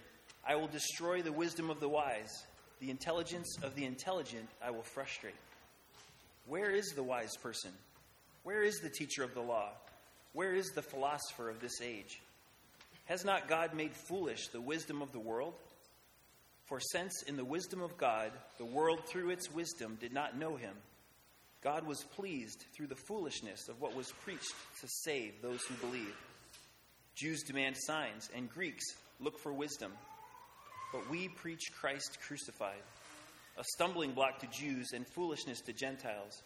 I 0.48 0.54
will 0.54 0.68
destroy 0.68 1.20
the 1.20 1.30
wisdom 1.30 1.68
of 1.68 1.78
the 1.78 1.90
wise, 1.90 2.46
the 2.80 2.88
intelligence 2.88 3.58
of 3.62 3.74
the 3.74 3.84
intelligent 3.84 4.48
I 4.64 4.70
will 4.70 4.82
frustrate. 4.82 5.34
Where 6.46 6.70
is 6.70 6.94
the 6.96 7.02
wise 7.02 7.36
person? 7.42 7.72
Where 8.42 8.62
is 8.62 8.80
the 8.80 8.90
teacher 8.90 9.22
of 9.22 9.34
the 9.34 9.40
law? 9.40 9.70
Where 10.32 10.54
is 10.54 10.66
the 10.68 10.82
philosopher 10.82 11.50
of 11.50 11.60
this 11.60 11.80
age? 11.80 12.20
Has 13.06 13.24
not 13.24 13.48
God 13.48 13.74
made 13.74 13.92
foolish 13.94 14.48
the 14.48 14.60
wisdom 14.60 15.02
of 15.02 15.12
the 15.12 15.18
world? 15.18 15.54
For 16.66 16.78
since 16.80 17.22
in 17.22 17.36
the 17.36 17.44
wisdom 17.44 17.82
of 17.82 17.96
God, 17.96 18.30
the 18.58 18.64
world 18.64 19.00
through 19.06 19.30
its 19.30 19.52
wisdom 19.52 19.98
did 20.00 20.12
not 20.12 20.38
know 20.38 20.56
him, 20.56 20.74
God 21.62 21.86
was 21.86 22.04
pleased 22.14 22.64
through 22.72 22.86
the 22.86 22.94
foolishness 22.94 23.68
of 23.68 23.80
what 23.80 23.94
was 23.94 24.12
preached 24.24 24.54
to 24.80 24.88
save 24.88 25.42
those 25.42 25.60
who 25.62 25.74
believe. 25.86 26.16
Jews 27.14 27.42
demand 27.42 27.76
signs, 27.76 28.30
and 28.34 28.48
Greeks 28.48 28.84
look 29.18 29.38
for 29.38 29.52
wisdom. 29.52 29.92
But 30.92 31.10
we 31.10 31.28
preach 31.28 31.72
Christ 31.78 32.18
crucified, 32.26 32.82
a 33.58 33.64
stumbling 33.74 34.12
block 34.12 34.38
to 34.38 34.46
Jews 34.46 34.92
and 34.94 35.06
foolishness 35.06 35.60
to 35.62 35.72
Gentiles. 35.72 36.42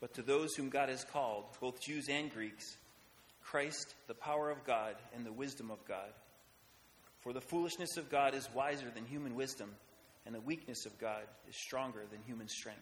But 0.00 0.14
to 0.14 0.22
those 0.22 0.54
whom 0.54 0.68
God 0.68 0.88
has 0.88 1.04
called, 1.04 1.44
both 1.60 1.80
Jews 1.80 2.08
and 2.08 2.30
Greeks, 2.32 2.76
Christ, 3.42 3.94
the 4.06 4.14
power 4.14 4.50
of 4.50 4.64
God, 4.64 4.94
and 5.14 5.24
the 5.24 5.32
wisdom 5.32 5.70
of 5.70 5.84
God. 5.86 6.12
For 7.20 7.32
the 7.32 7.40
foolishness 7.40 7.96
of 7.96 8.10
God 8.10 8.34
is 8.34 8.48
wiser 8.54 8.90
than 8.94 9.06
human 9.06 9.34
wisdom, 9.34 9.74
and 10.24 10.34
the 10.34 10.40
weakness 10.40 10.86
of 10.86 10.98
God 10.98 11.22
is 11.48 11.56
stronger 11.56 12.02
than 12.10 12.20
human 12.26 12.48
strength. 12.48 12.80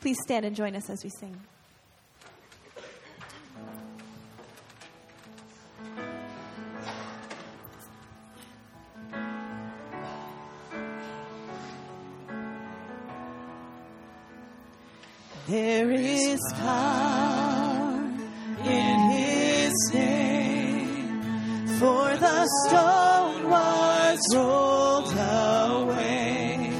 Please 0.00 0.16
stand 0.22 0.46
and 0.46 0.54
join 0.54 0.76
us 0.76 0.88
as 0.88 1.02
we 1.02 1.10
sing. 1.10 1.36
There 15.48 15.90
is 15.90 16.38
power 16.56 18.04
in 18.66 18.98
his 19.12 19.72
name, 19.94 21.22
for 21.78 22.14
the 22.18 22.46
stone 22.66 23.48
was 23.48 24.18
rolled 24.34 25.10
away. 25.16 26.70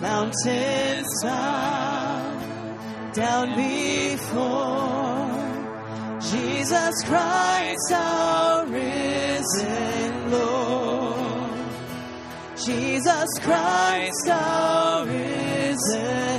Mountains 0.00 1.06
bow 1.22 2.40
down 3.12 3.54
before 3.54 4.72
Jesus 6.28 7.04
Christ, 7.04 7.92
our 7.92 8.66
risen 8.66 10.30
Lord. 10.32 11.70
Jesus 12.56 13.28
Christ, 13.40 14.28
our 14.28 15.06
risen 15.06 16.31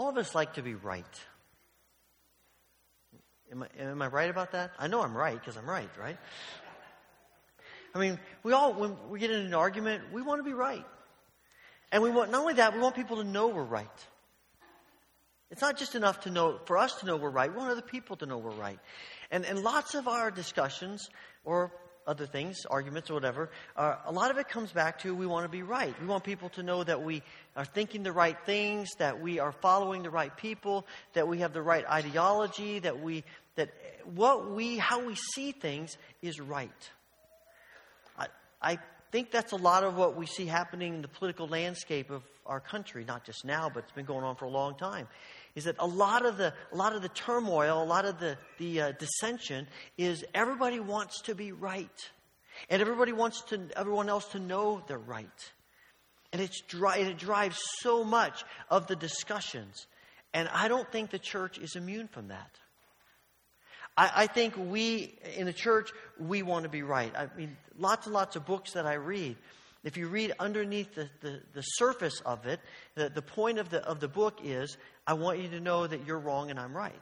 All 0.00 0.08
of 0.08 0.16
us 0.16 0.34
like 0.34 0.54
to 0.54 0.62
be 0.62 0.74
right. 0.74 1.04
Am 3.52 3.62
I, 3.62 3.82
am 3.82 4.00
I 4.00 4.06
right 4.06 4.30
about 4.30 4.52
that? 4.52 4.70
I 4.78 4.86
know 4.86 5.02
I'm 5.02 5.14
right 5.14 5.38
because 5.38 5.58
I'm 5.58 5.68
right, 5.68 5.90
right? 6.00 6.16
I 7.94 7.98
mean, 7.98 8.18
we 8.42 8.54
all, 8.54 8.72
when 8.72 8.96
we 9.10 9.18
get 9.18 9.30
in 9.30 9.44
an 9.44 9.52
argument, 9.52 10.04
we 10.10 10.22
want 10.22 10.38
to 10.38 10.42
be 10.42 10.54
right. 10.54 10.86
And 11.92 12.02
we 12.02 12.08
want, 12.08 12.30
not 12.30 12.40
only 12.40 12.54
that, 12.54 12.72
we 12.72 12.80
want 12.80 12.94
people 12.94 13.18
to 13.18 13.24
know 13.24 13.48
we're 13.48 13.62
right. 13.62 13.86
It's 15.50 15.60
not 15.60 15.76
just 15.76 15.94
enough 15.94 16.20
to 16.20 16.30
know, 16.30 16.58
for 16.64 16.78
us 16.78 17.00
to 17.00 17.06
know 17.06 17.16
we're 17.16 17.28
right, 17.28 17.50
we 17.52 17.58
want 17.58 17.70
other 17.70 17.82
people 17.82 18.16
to 18.16 18.24
know 18.24 18.38
we're 18.38 18.52
right. 18.52 18.78
And, 19.30 19.44
and 19.44 19.62
lots 19.62 19.94
of 19.94 20.08
our 20.08 20.30
discussions, 20.30 21.10
or 21.44 21.72
other 22.06 22.26
things, 22.26 22.64
arguments 22.68 23.10
or 23.10 23.14
whatever, 23.14 23.50
uh, 23.76 23.96
a 24.06 24.12
lot 24.12 24.30
of 24.30 24.38
it 24.38 24.48
comes 24.48 24.72
back 24.72 24.98
to 25.00 25.14
we 25.14 25.26
want 25.26 25.44
to 25.44 25.48
be 25.48 25.62
right. 25.62 25.94
We 26.00 26.06
want 26.06 26.24
people 26.24 26.48
to 26.50 26.62
know 26.62 26.82
that 26.82 27.02
we 27.02 27.22
are 27.56 27.64
thinking 27.64 28.02
the 28.02 28.12
right 28.12 28.36
things, 28.46 28.88
that 28.98 29.20
we 29.20 29.38
are 29.38 29.52
following 29.52 30.02
the 30.02 30.10
right 30.10 30.34
people, 30.36 30.86
that 31.12 31.28
we 31.28 31.38
have 31.38 31.52
the 31.52 31.62
right 31.62 31.84
ideology, 31.88 32.78
that 32.80 33.00
we 33.00 33.24
that 33.56 33.70
what 34.14 34.50
we 34.50 34.78
how 34.78 35.04
we 35.04 35.14
see 35.14 35.52
things 35.52 35.96
is 36.22 36.40
right. 36.40 36.70
I, 38.18 38.26
I 38.60 38.78
think 39.10 39.30
that's 39.30 39.52
a 39.52 39.56
lot 39.56 39.84
of 39.84 39.96
what 39.96 40.16
we 40.16 40.26
see 40.26 40.46
happening 40.46 40.94
in 40.94 41.02
the 41.02 41.08
political 41.08 41.48
landscape 41.48 42.10
of 42.10 42.22
our 42.46 42.60
country, 42.60 43.04
not 43.06 43.24
just 43.24 43.44
now, 43.44 43.70
but 43.72 43.84
it's 43.84 43.92
been 43.92 44.06
going 44.06 44.24
on 44.24 44.36
for 44.36 44.44
a 44.44 44.50
long 44.50 44.76
time. 44.76 45.06
Is 45.54 45.64
that 45.64 45.76
a 45.78 45.86
lot 45.86 46.24
of 46.24 46.36
the 46.36 46.54
a 46.72 46.76
lot 46.76 46.94
of 46.94 47.02
the 47.02 47.08
turmoil, 47.08 47.82
a 47.82 47.84
lot 47.84 48.04
of 48.04 48.20
the 48.20 48.36
the 48.58 48.80
uh, 48.80 48.92
dissension 48.92 49.66
is 49.98 50.24
everybody 50.32 50.80
wants 50.80 51.22
to 51.22 51.34
be 51.34 51.52
right, 51.52 52.10
and 52.68 52.80
everybody 52.80 53.12
wants 53.12 53.42
to 53.48 53.60
everyone 53.76 54.08
else 54.08 54.26
to 54.28 54.38
know 54.38 54.82
they're 54.86 54.98
right, 54.98 55.52
and 56.32 56.40
it's 56.40 56.60
dri- 56.62 57.00
it 57.00 57.18
drives 57.18 57.58
so 57.80 58.04
much 58.04 58.44
of 58.70 58.86
the 58.86 58.96
discussions, 58.96 59.86
and 60.32 60.48
I 60.52 60.68
don't 60.68 60.90
think 60.92 61.10
the 61.10 61.18
church 61.18 61.58
is 61.58 61.74
immune 61.74 62.08
from 62.08 62.28
that. 62.28 62.50
I, 63.96 64.10
I 64.14 64.26
think 64.28 64.54
we, 64.56 65.18
in 65.36 65.46
the 65.46 65.52
church, 65.52 65.90
we 66.18 66.42
want 66.42 66.62
to 66.62 66.68
be 66.68 66.82
right. 66.82 67.12
I 67.16 67.28
mean, 67.36 67.56
lots 67.76 68.06
and 68.06 68.14
lots 68.14 68.36
of 68.36 68.46
books 68.46 68.72
that 68.72 68.86
I 68.86 68.94
read. 68.94 69.36
If 69.82 69.96
you 69.96 70.08
read 70.08 70.32
underneath 70.38 70.94
the, 70.94 71.08
the, 71.20 71.40
the 71.54 71.62
surface 71.62 72.20
of 72.26 72.46
it, 72.46 72.60
the, 72.94 73.08
the 73.08 73.22
point 73.22 73.58
of 73.58 73.70
the, 73.70 73.82
of 73.86 73.98
the 73.98 74.08
book 74.08 74.40
is 74.44 74.76
I 75.10 75.14
want 75.14 75.40
you 75.40 75.48
to 75.48 75.58
know 75.58 75.88
that 75.88 76.06
you're 76.06 76.20
wrong 76.20 76.50
and 76.50 76.60
I'm 76.60 76.72
right. 76.72 76.94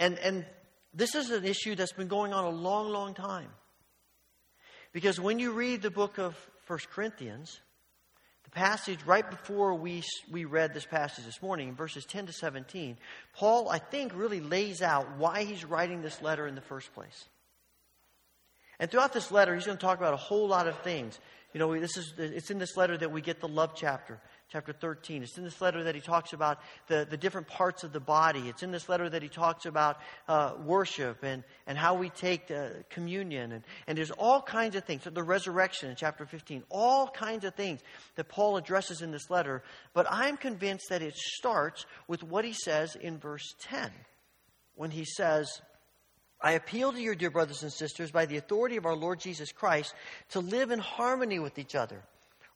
And, 0.00 0.18
and 0.18 0.44
this 0.92 1.14
is 1.14 1.30
an 1.30 1.44
issue 1.44 1.76
that's 1.76 1.92
been 1.92 2.08
going 2.08 2.32
on 2.32 2.44
a 2.44 2.50
long, 2.50 2.88
long 2.88 3.14
time. 3.14 3.50
Because 4.92 5.20
when 5.20 5.38
you 5.38 5.52
read 5.52 5.80
the 5.80 5.92
book 5.92 6.18
of 6.18 6.34
1 6.66 6.80
Corinthians, 6.92 7.60
the 8.42 8.50
passage 8.50 8.98
right 9.06 9.30
before 9.30 9.74
we, 9.74 10.02
we 10.28 10.44
read 10.44 10.74
this 10.74 10.86
passage 10.86 11.24
this 11.24 11.40
morning, 11.40 11.72
verses 11.72 12.04
10 12.04 12.26
to 12.26 12.32
17, 12.32 12.96
Paul, 13.36 13.68
I 13.68 13.78
think, 13.78 14.16
really 14.16 14.40
lays 14.40 14.82
out 14.82 15.18
why 15.18 15.44
he's 15.44 15.64
writing 15.64 16.02
this 16.02 16.20
letter 16.20 16.48
in 16.48 16.56
the 16.56 16.60
first 16.62 16.92
place. 16.94 17.28
And 18.80 18.90
throughout 18.90 19.12
this 19.12 19.30
letter, 19.30 19.54
he's 19.54 19.66
going 19.66 19.78
to 19.78 19.86
talk 19.86 19.98
about 19.98 20.14
a 20.14 20.16
whole 20.16 20.48
lot 20.48 20.66
of 20.66 20.76
things. 20.80 21.20
You 21.52 21.60
know, 21.60 21.78
this 21.78 21.96
is, 21.96 22.12
it's 22.18 22.50
in 22.50 22.58
this 22.58 22.76
letter 22.76 22.96
that 22.98 23.12
we 23.12 23.20
get 23.20 23.38
the 23.38 23.46
love 23.46 23.74
chapter 23.76 24.18
chapter 24.50 24.72
13. 24.72 25.22
It's 25.22 25.36
in 25.36 25.44
this 25.44 25.60
letter 25.60 25.84
that 25.84 25.94
he 25.94 26.00
talks 26.00 26.32
about 26.32 26.58
the, 26.86 27.06
the 27.08 27.16
different 27.16 27.48
parts 27.48 27.84
of 27.84 27.92
the 27.92 28.00
body. 28.00 28.48
It's 28.48 28.62
in 28.62 28.70
this 28.70 28.88
letter 28.88 29.08
that 29.08 29.22
he 29.22 29.28
talks 29.28 29.66
about 29.66 29.98
uh, 30.26 30.54
worship 30.64 31.22
and, 31.22 31.44
and 31.66 31.76
how 31.76 31.94
we 31.94 32.08
take 32.08 32.50
communion. 32.88 33.52
And, 33.52 33.64
and 33.86 33.98
there's 33.98 34.10
all 34.10 34.40
kinds 34.40 34.74
of 34.74 34.84
things. 34.84 35.04
So 35.04 35.10
the 35.10 35.22
resurrection 35.22 35.90
in 35.90 35.96
chapter 35.96 36.24
15, 36.24 36.64
all 36.70 37.08
kinds 37.08 37.44
of 37.44 37.54
things 37.54 37.80
that 38.16 38.28
Paul 38.28 38.56
addresses 38.56 39.02
in 39.02 39.10
this 39.10 39.28
letter. 39.28 39.62
But 39.92 40.06
I'm 40.10 40.36
convinced 40.36 40.88
that 40.88 41.02
it 41.02 41.14
starts 41.14 41.84
with 42.06 42.22
what 42.22 42.44
he 42.44 42.54
says 42.54 42.96
in 42.96 43.18
verse 43.18 43.54
10 43.60 43.90
when 44.76 44.90
he 44.90 45.04
says, 45.04 45.60
I 46.40 46.52
appeal 46.52 46.92
to 46.92 47.00
you, 47.00 47.14
dear 47.14 47.30
brothers 47.30 47.64
and 47.64 47.72
sisters, 47.72 48.12
by 48.12 48.26
the 48.26 48.36
authority 48.36 48.76
of 48.76 48.86
our 48.86 48.94
Lord 48.94 49.18
Jesus 49.18 49.50
Christ, 49.52 49.92
to 50.30 50.40
live 50.40 50.70
in 50.70 50.78
harmony 50.78 51.38
with 51.38 51.58
each 51.58 51.74
other. 51.74 52.02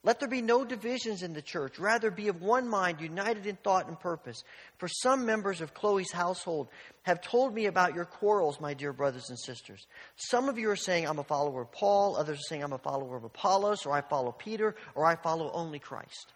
Let 0.04 0.18
there 0.18 0.28
be 0.28 0.42
no 0.42 0.64
divisions 0.64 1.22
in 1.22 1.32
the 1.32 1.42
church. 1.42 1.78
Rather, 1.78 2.10
be 2.10 2.26
of 2.26 2.42
one 2.42 2.68
mind, 2.68 3.00
united 3.00 3.46
in 3.46 3.54
thought 3.54 3.86
and 3.86 3.98
purpose. 3.98 4.42
For 4.78 4.88
some 4.88 5.24
members 5.24 5.60
of 5.60 5.74
Chloe's 5.74 6.10
household 6.10 6.68
have 7.02 7.20
told 7.22 7.54
me 7.54 7.66
about 7.66 7.94
your 7.94 8.04
quarrels, 8.04 8.60
my 8.60 8.74
dear 8.74 8.92
brothers 8.92 9.30
and 9.30 9.38
sisters. 9.38 9.86
Some 10.16 10.48
of 10.48 10.58
you 10.58 10.70
are 10.70 10.76
saying, 10.76 11.06
I'm 11.06 11.20
a 11.20 11.24
follower 11.24 11.62
of 11.62 11.70
Paul. 11.70 12.16
Others 12.16 12.38
are 12.38 12.48
saying, 12.48 12.64
I'm 12.64 12.72
a 12.72 12.78
follower 12.78 13.16
of 13.16 13.22
Apollos, 13.22 13.86
or 13.86 13.92
I 13.92 14.00
follow 14.00 14.32
Peter, 14.32 14.74
or 14.96 15.06
I 15.06 15.14
follow 15.14 15.52
only 15.52 15.78
Christ. 15.78 16.32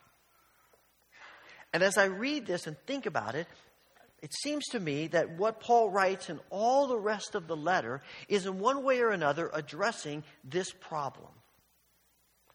And 1.73 1.83
as 1.83 1.99
I 1.99 2.05
read 2.05 2.47
this 2.47 2.69
and 2.69 2.77
think 2.87 3.07
about 3.07 3.35
it, 3.35 3.49
it 4.23 4.33
seems 4.33 4.65
to 4.69 4.81
me 4.81 5.09
that 5.09 5.37
what 5.39 5.61
Paul 5.61 5.91
writes 5.91 6.31
in 6.31 6.39
all 6.51 6.87
the 6.87 6.99
rest 6.99 7.35
of 7.35 7.49
the 7.49 7.57
letter 7.57 8.01
is 8.29 8.47
in 8.47 8.61
one 8.61 8.85
way 8.85 9.01
or 9.01 9.11
another 9.11 9.51
addressing 9.53 10.23
this 10.45 10.73
problem. 10.73 11.29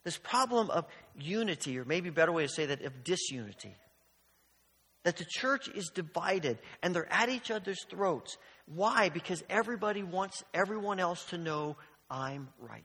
This 0.04 0.18
problem 0.18 0.70
of 0.70 0.86
unity, 1.16 1.78
or 1.78 1.86
maybe 1.86 2.10
a 2.10 2.14
better 2.14 2.32
way 2.32 2.43
to 2.43 2.49
say 2.49 2.66
that, 2.68 2.82
of 2.84 3.04
disunity. 3.04 3.76
That 5.04 5.18
the 5.18 5.26
church 5.26 5.68
is 5.70 5.91
divided 5.93 6.60
and 6.84 6.93
they're 6.93 7.12
at 7.12 7.30
each 7.30 7.49
other's 7.49 7.84
throats. 7.89 8.38
Why? 8.68 9.10
Because 9.10 9.43
everybody 9.49 10.04
wants 10.04 10.43
everyone 10.54 10.99
else 10.99 11.26
to 11.26 11.38
know 11.38 11.76
I'm 12.10 12.49
right. 12.60 12.84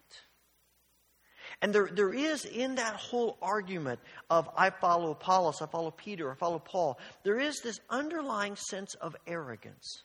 And 1.63 1.73
there, 1.73 1.89
there 1.93 2.13
is 2.13 2.45
in 2.45 2.77
that 2.77 2.95
whole 2.97 3.39
argument 3.41 4.01
of 4.29 4.49
I 4.57 4.71
follow 4.71 5.13
Apollos, 5.13 5.63
I 5.63 5.67
follow 5.67 5.91
Peter, 5.91 6.31
I 6.31 6.35
follow 6.35 6.59
Paul, 6.59 6.99
there 7.23 7.39
is 7.39 7.61
this 7.61 7.79
underlying 7.89 8.57
sense 8.57 8.95
of 8.95 9.17
arrogance. 9.27 10.03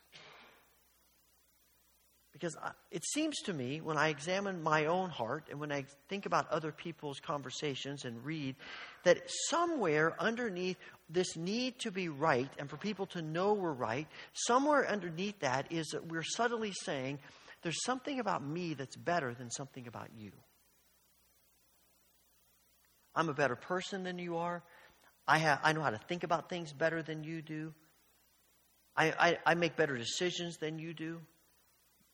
Because 2.42 2.58
it 2.90 3.06
seems 3.06 3.38
to 3.42 3.54
me, 3.54 3.82
when 3.82 3.98
I 3.98 4.08
examine 4.08 4.64
my 4.64 4.88
own 4.88 5.12
heart 5.12 5.46
and 5.52 5.60
when 5.60 5.72
I 5.72 5.86
think 6.10 6.26
about 6.26 6.50
other 6.50 6.72
people's 6.72 7.20
conversations 7.20 8.04
and 8.04 8.26
read, 8.26 8.56
that 9.04 9.22
somewhere 9.50 10.16
underneath 10.18 10.78
this 11.08 11.38
need 11.38 11.78
to 11.82 11.92
be 11.92 12.10
right 12.10 12.50
and 12.58 12.68
for 12.68 12.78
people 12.78 13.06
to 13.08 13.22
know 13.22 13.54
we're 13.54 13.72
right, 13.72 14.08
somewhere 14.34 14.90
underneath 14.90 15.38
that 15.42 15.72
is 15.72 15.90
that 15.90 16.08
we're 16.08 16.24
subtly 16.24 16.72
saying, 16.72 17.20
there's 17.62 17.84
something 17.86 18.20
about 18.20 18.44
me 18.44 18.74
that's 18.74 18.96
better 18.96 19.36
than 19.36 19.52
something 19.52 19.86
about 19.86 20.08
you. 20.18 20.32
I'm 23.14 23.30
a 23.30 23.36
better 23.36 23.56
person 23.56 24.02
than 24.02 24.18
you 24.18 24.38
are. 24.38 24.64
I, 25.28 25.38
have, 25.38 25.60
I 25.64 25.74
know 25.74 25.82
how 25.82 25.92
to 25.92 26.02
think 26.08 26.24
about 26.24 26.50
things 26.50 26.74
better 26.74 27.04
than 27.04 27.24
you 27.24 27.44
do. 27.44 27.72
I, 28.98 29.12
I, 29.12 29.38
I 29.46 29.54
make 29.54 29.76
better 29.76 29.96
decisions 29.96 30.58
than 30.58 30.80
you 30.80 30.96
do. 30.96 31.22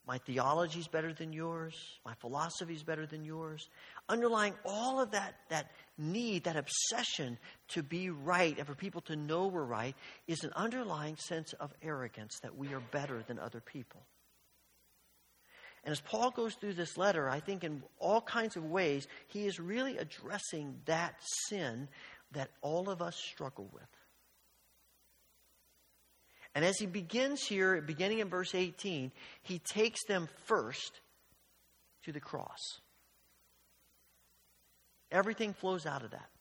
My 0.07 0.19
theology 0.19 0.79
is 0.79 0.87
better 0.87 1.13
than 1.13 1.33
yours. 1.33 1.75
My 2.05 2.13
philosophy 2.21 2.73
is 2.73 2.81
better 2.81 3.05
than 3.05 3.25
yours. 3.25 3.67
Underlying 4.07 4.53
all 4.63 5.01
of 5.01 5.11
that, 5.11 5.35
that 5.49 5.71
need, 5.97 6.45
that 6.45 6.55
obsession 6.55 7.37
to 7.69 7.83
be 7.83 8.09
right 8.09 8.57
and 8.57 8.65
for 8.65 8.73
people 8.73 9.01
to 9.01 9.17
know 9.17 9.47
we're 9.47 9.65
right 9.65 9.95
is 10.25 10.45
an 10.45 10.53
underlying 10.55 11.17
sense 11.17 11.51
of 11.59 11.73
arrogance 11.83 12.39
that 12.41 12.57
we 12.57 12.73
are 12.73 12.79
better 12.79 13.21
than 13.27 13.37
other 13.37 13.59
people. 13.59 14.01
And 15.83 15.91
as 15.91 15.99
Paul 15.99 16.31
goes 16.31 16.55
through 16.55 16.75
this 16.75 16.97
letter, 16.97 17.29
I 17.29 17.41
think 17.41 17.65
in 17.65 17.83
all 17.99 18.21
kinds 18.21 18.55
of 18.55 18.63
ways, 18.63 19.07
he 19.27 19.45
is 19.45 19.59
really 19.59 19.97
addressing 19.97 20.79
that 20.85 21.15
sin 21.49 21.89
that 22.31 22.49
all 22.61 22.89
of 22.89 23.01
us 23.01 23.15
struggle 23.15 23.69
with. 23.73 23.83
And 26.57 26.65
as 26.65 26.79
he 26.79 26.87
begins 26.87 27.43
here, 27.43 27.79
beginning 27.81 28.17
in 28.17 28.29
verse 28.29 28.55
18, 28.55 29.11
he 29.43 29.59
takes 29.59 30.03
them 30.05 30.27
first 30.45 31.01
to 32.03 32.11
the 32.11 32.19
cross. 32.19 32.79
Everything 35.11 35.53
flows 35.53 35.85
out 35.85 36.03
of 36.03 36.09
that. 36.09 36.31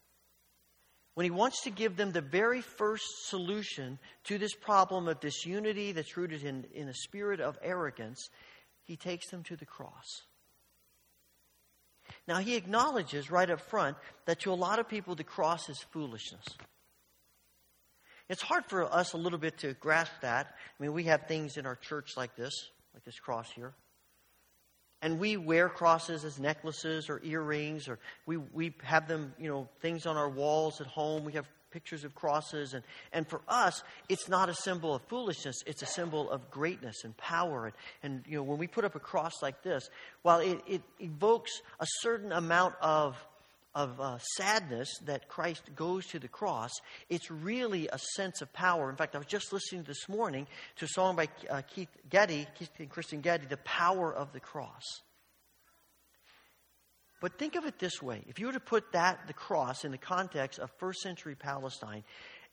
When 1.16 1.24
he 1.24 1.30
wants 1.30 1.64
to 1.64 1.70
give 1.70 1.98
them 1.98 2.12
the 2.12 2.22
very 2.22 2.62
first 2.62 3.04
solution 3.26 3.98
to 4.24 4.38
this 4.38 4.54
problem 4.54 5.06
of 5.06 5.20
disunity 5.20 5.92
that's 5.92 6.16
rooted 6.16 6.44
in, 6.44 6.64
in 6.72 6.88
a 6.88 6.94
spirit 6.94 7.40
of 7.40 7.58
arrogance, 7.62 8.30
he 8.84 8.96
takes 8.96 9.28
them 9.28 9.42
to 9.42 9.56
the 9.56 9.66
cross. 9.66 10.22
Now, 12.26 12.38
he 12.38 12.56
acknowledges 12.56 13.30
right 13.30 13.50
up 13.50 13.60
front 13.60 13.98
that 14.24 14.40
to 14.40 14.50
a 14.50 14.54
lot 14.54 14.78
of 14.78 14.88
people, 14.88 15.14
the 15.14 15.24
cross 15.24 15.68
is 15.68 15.84
foolishness. 15.90 16.46
It's 18.28 18.42
hard 18.42 18.64
for 18.66 18.84
us 18.84 19.12
a 19.12 19.16
little 19.16 19.38
bit 19.38 19.58
to 19.58 19.74
grasp 19.74 20.12
that. 20.22 20.46
I 20.48 20.82
mean, 20.82 20.92
we 20.92 21.04
have 21.04 21.26
things 21.26 21.56
in 21.56 21.66
our 21.66 21.76
church 21.76 22.16
like 22.16 22.34
this, 22.36 22.52
like 22.94 23.04
this 23.04 23.18
cross 23.18 23.50
here. 23.52 23.72
And 25.02 25.20
we 25.20 25.36
wear 25.36 25.68
crosses 25.68 26.24
as 26.24 26.38
necklaces 26.38 27.08
or 27.08 27.20
earrings, 27.22 27.88
or 27.88 27.98
we, 28.24 28.38
we 28.38 28.74
have 28.82 29.06
them, 29.06 29.34
you 29.38 29.48
know, 29.48 29.68
things 29.80 30.06
on 30.06 30.16
our 30.16 30.28
walls 30.28 30.80
at 30.80 30.86
home. 30.86 31.24
We 31.24 31.34
have 31.34 31.46
pictures 31.70 32.04
of 32.04 32.14
crosses. 32.14 32.74
And, 32.74 32.82
and 33.12 33.28
for 33.28 33.42
us, 33.46 33.82
it's 34.08 34.28
not 34.28 34.48
a 34.48 34.54
symbol 34.54 34.94
of 34.94 35.02
foolishness, 35.02 35.56
it's 35.66 35.82
a 35.82 35.86
symbol 35.86 36.30
of 36.30 36.50
greatness 36.50 37.04
and 37.04 37.16
power. 37.16 37.66
And, 37.66 37.74
and 38.02 38.24
you 38.26 38.38
know, 38.38 38.42
when 38.42 38.58
we 38.58 38.66
put 38.66 38.84
up 38.84 38.94
a 38.94 39.00
cross 39.00 39.42
like 39.42 39.62
this, 39.62 39.90
while 40.22 40.40
it, 40.40 40.58
it 40.66 40.82
evokes 40.98 41.60
a 41.78 41.86
certain 42.00 42.32
amount 42.32 42.74
of 42.80 43.16
of 43.76 44.00
uh, 44.00 44.18
sadness 44.36 44.88
that 45.04 45.28
Christ 45.28 45.62
goes 45.76 46.06
to 46.06 46.18
the 46.18 46.26
cross, 46.28 46.72
it's 47.08 47.30
really 47.30 47.88
a 47.92 47.98
sense 48.16 48.40
of 48.40 48.52
power. 48.52 48.90
In 48.90 48.96
fact, 48.96 49.14
I 49.14 49.18
was 49.18 49.26
just 49.26 49.52
listening 49.52 49.84
this 49.84 50.08
morning 50.08 50.46
to 50.76 50.86
a 50.86 50.88
song 50.88 51.14
by 51.14 51.28
uh, 51.48 51.60
Keith 51.60 51.90
Getty, 52.08 52.48
Keith 52.58 52.70
and 52.78 52.88
Kristyn 52.88 53.20
Getty, 53.20 53.46
The 53.46 53.58
Power 53.58 54.12
of 54.12 54.32
the 54.32 54.40
Cross. 54.40 55.02
But 57.20 57.38
think 57.38 57.54
of 57.54 57.66
it 57.66 57.78
this 57.78 58.02
way 58.02 58.24
if 58.26 58.38
you 58.38 58.46
were 58.46 58.52
to 58.54 58.60
put 58.60 58.92
that, 58.92 59.26
the 59.26 59.34
cross, 59.34 59.84
in 59.84 59.92
the 59.92 59.98
context 59.98 60.58
of 60.58 60.70
first 60.78 61.00
century 61.00 61.34
Palestine, 61.34 62.02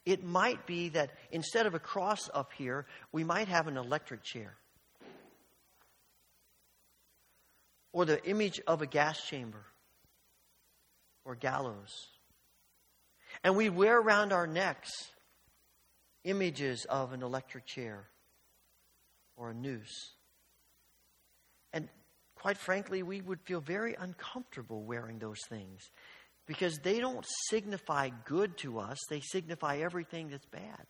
it 0.04 0.22
might 0.22 0.66
be 0.66 0.90
that 0.90 1.10
instead 1.32 1.64
of 1.64 1.74
a 1.74 1.78
cross 1.78 2.28
up 2.34 2.52
here, 2.52 2.84
we 3.12 3.24
might 3.24 3.48
have 3.48 3.66
an 3.66 3.78
electric 3.78 4.22
chair. 4.22 4.54
or 7.94 8.04
the 8.04 8.22
image 8.28 8.60
of 8.66 8.82
a 8.82 8.86
gas 8.86 9.22
chamber 9.22 9.64
or 11.24 11.34
gallows. 11.34 12.08
And 13.42 13.56
we 13.56 13.68
wear 13.68 13.98
around 13.98 14.32
our 14.32 14.46
necks 14.46 14.90
images 16.24 16.86
of 16.88 17.12
an 17.12 17.22
electric 17.22 17.66
chair 17.66 18.04
or 19.36 19.50
a 19.50 19.54
noose. 19.54 20.12
And 21.72 21.88
quite 22.36 22.56
frankly, 22.56 23.02
we 23.02 23.20
would 23.20 23.40
feel 23.42 23.60
very 23.60 23.94
uncomfortable 23.98 24.82
wearing 24.82 25.18
those 25.18 25.40
things 25.48 25.90
because 26.46 26.78
they 26.78 27.00
don't 27.00 27.24
signify 27.48 28.10
good 28.24 28.56
to 28.58 28.78
us, 28.78 28.98
they 29.08 29.20
signify 29.20 29.78
everything 29.78 30.28
that's 30.28 30.46
bad. 30.46 30.86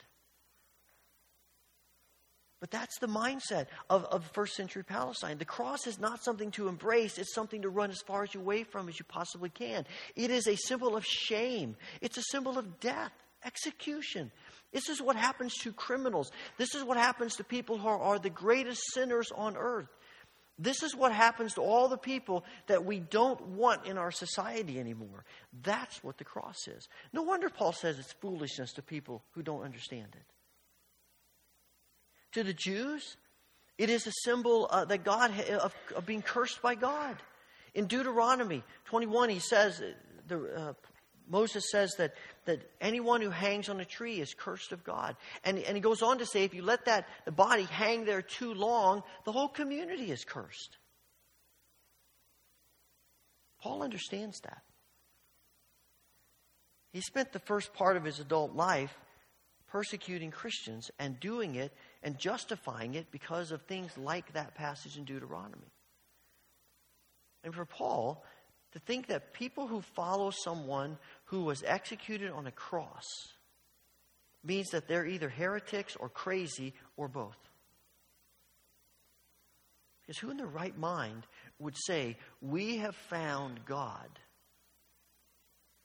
But 2.64 2.70
that's 2.70 2.98
the 2.98 3.08
mindset 3.08 3.66
of, 3.90 4.06
of 4.06 4.24
first 4.32 4.56
century 4.56 4.84
Palestine. 4.84 5.36
The 5.36 5.44
cross 5.44 5.86
is 5.86 6.00
not 6.00 6.24
something 6.24 6.50
to 6.52 6.68
embrace, 6.68 7.18
it's 7.18 7.34
something 7.34 7.60
to 7.60 7.68
run 7.68 7.90
as 7.90 8.00
far 8.00 8.22
as 8.22 8.32
you 8.32 8.40
away 8.40 8.64
from 8.64 8.88
as 8.88 8.98
you 8.98 9.04
possibly 9.06 9.50
can. 9.50 9.84
It 10.16 10.30
is 10.30 10.46
a 10.46 10.56
symbol 10.56 10.96
of 10.96 11.04
shame, 11.04 11.76
it's 12.00 12.16
a 12.16 12.22
symbol 12.30 12.56
of 12.56 12.80
death, 12.80 13.12
execution. 13.44 14.32
This 14.72 14.88
is 14.88 15.02
what 15.02 15.14
happens 15.14 15.52
to 15.58 15.74
criminals. 15.74 16.32
This 16.56 16.74
is 16.74 16.82
what 16.82 16.96
happens 16.96 17.36
to 17.36 17.44
people 17.44 17.76
who 17.76 17.86
are 17.86 18.18
the 18.18 18.30
greatest 18.30 18.80
sinners 18.94 19.30
on 19.36 19.58
earth. 19.58 19.90
This 20.58 20.82
is 20.82 20.96
what 20.96 21.12
happens 21.12 21.52
to 21.56 21.60
all 21.60 21.88
the 21.88 21.98
people 21.98 22.46
that 22.68 22.86
we 22.86 22.98
don't 22.98 23.42
want 23.42 23.84
in 23.84 23.98
our 23.98 24.10
society 24.10 24.80
anymore. 24.80 25.26
That's 25.62 26.02
what 26.02 26.16
the 26.16 26.24
cross 26.24 26.66
is. 26.66 26.88
No 27.12 27.24
wonder 27.24 27.50
Paul 27.50 27.72
says 27.72 27.98
it's 27.98 28.14
foolishness 28.14 28.72
to 28.72 28.82
people 28.82 29.22
who 29.32 29.42
don't 29.42 29.64
understand 29.64 30.08
it. 30.14 30.33
To 32.34 32.44
the 32.44 32.52
Jews, 32.52 33.16
it 33.78 33.90
is 33.90 34.06
a 34.06 34.12
symbol 34.22 34.68
uh, 34.70 34.84
that 34.86 35.04
God 35.04 35.32
of, 35.50 35.74
of, 35.94 36.06
being 36.06 36.22
cursed 36.22 36.60
by 36.62 36.74
God. 36.74 37.16
In 37.74 37.86
Deuteronomy 37.86 38.62
21, 38.86 39.30
he 39.30 39.38
says, 39.38 39.82
the, 40.26 40.54
uh, 40.54 40.72
Moses 41.28 41.70
says 41.70 41.94
that, 41.98 42.14
that 42.44 42.60
anyone 42.80 43.20
who 43.20 43.30
hangs 43.30 43.68
on 43.68 43.80
a 43.80 43.84
tree 43.84 44.20
is 44.20 44.34
cursed 44.34 44.72
of 44.72 44.84
God. 44.84 45.16
And, 45.44 45.58
and 45.58 45.76
he 45.76 45.80
goes 45.80 46.02
on 46.02 46.18
to 46.18 46.26
say, 46.26 46.44
if 46.44 46.54
you 46.54 46.62
let 46.62 46.84
that 46.86 47.06
the 47.24 47.32
body 47.32 47.64
hang 47.64 48.04
there 48.04 48.22
too 48.22 48.52
long, 48.52 49.02
the 49.24 49.32
whole 49.32 49.48
community 49.48 50.10
is 50.10 50.24
cursed. 50.24 50.76
Paul 53.60 53.82
understands 53.82 54.40
that. 54.40 54.62
He 56.92 57.00
spent 57.00 57.32
the 57.32 57.38
first 57.38 57.72
part 57.74 57.96
of 57.96 58.04
his 58.04 58.20
adult 58.20 58.54
life 58.54 58.94
persecuting 59.74 60.30
Christians 60.30 60.88
and 61.00 61.18
doing 61.18 61.56
it 61.56 61.72
and 62.04 62.16
justifying 62.16 62.94
it 62.94 63.10
because 63.10 63.50
of 63.50 63.60
things 63.62 63.90
like 63.98 64.32
that 64.34 64.54
passage 64.54 64.96
in 64.96 65.04
Deuteronomy. 65.04 65.72
And 67.42 67.52
for 67.52 67.64
Paul, 67.64 68.24
to 68.70 68.78
think 68.78 69.08
that 69.08 69.32
people 69.32 69.66
who 69.66 69.80
follow 69.96 70.30
someone 70.30 70.96
who 71.24 71.42
was 71.42 71.64
executed 71.66 72.30
on 72.30 72.46
a 72.46 72.52
cross 72.52 73.02
means 74.44 74.68
that 74.70 74.86
they're 74.86 75.06
either 75.06 75.28
heretics 75.28 75.96
or 75.96 76.08
crazy 76.08 76.72
or 76.96 77.08
both. 77.08 77.36
Because 80.02 80.18
who 80.18 80.30
in 80.30 80.36
their 80.36 80.46
right 80.46 80.78
mind 80.78 81.26
would 81.58 81.74
say, 81.76 82.16
We 82.40 82.76
have 82.76 82.94
found 82.94 83.64
God? 83.66 84.20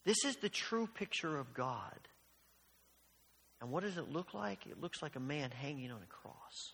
This 0.06 0.26
is 0.26 0.36
the 0.36 0.50
true 0.50 0.86
picture 0.86 1.40
of 1.40 1.56
God. 1.56 1.98
And 3.62 3.72
what 3.72 3.84
does 3.84 3.98
it 3.98 4.10
look 4.10 4.34
like? 4.34 4.66
It 4.68 4.80
looks 4.80 5.02
like 5.02 5.16
a 5.16 5.20
man 5.20 5.52
hanging 5.52 5.92
on 5.92 6.02
a 6.02 6.08
cross. 6.08 6.74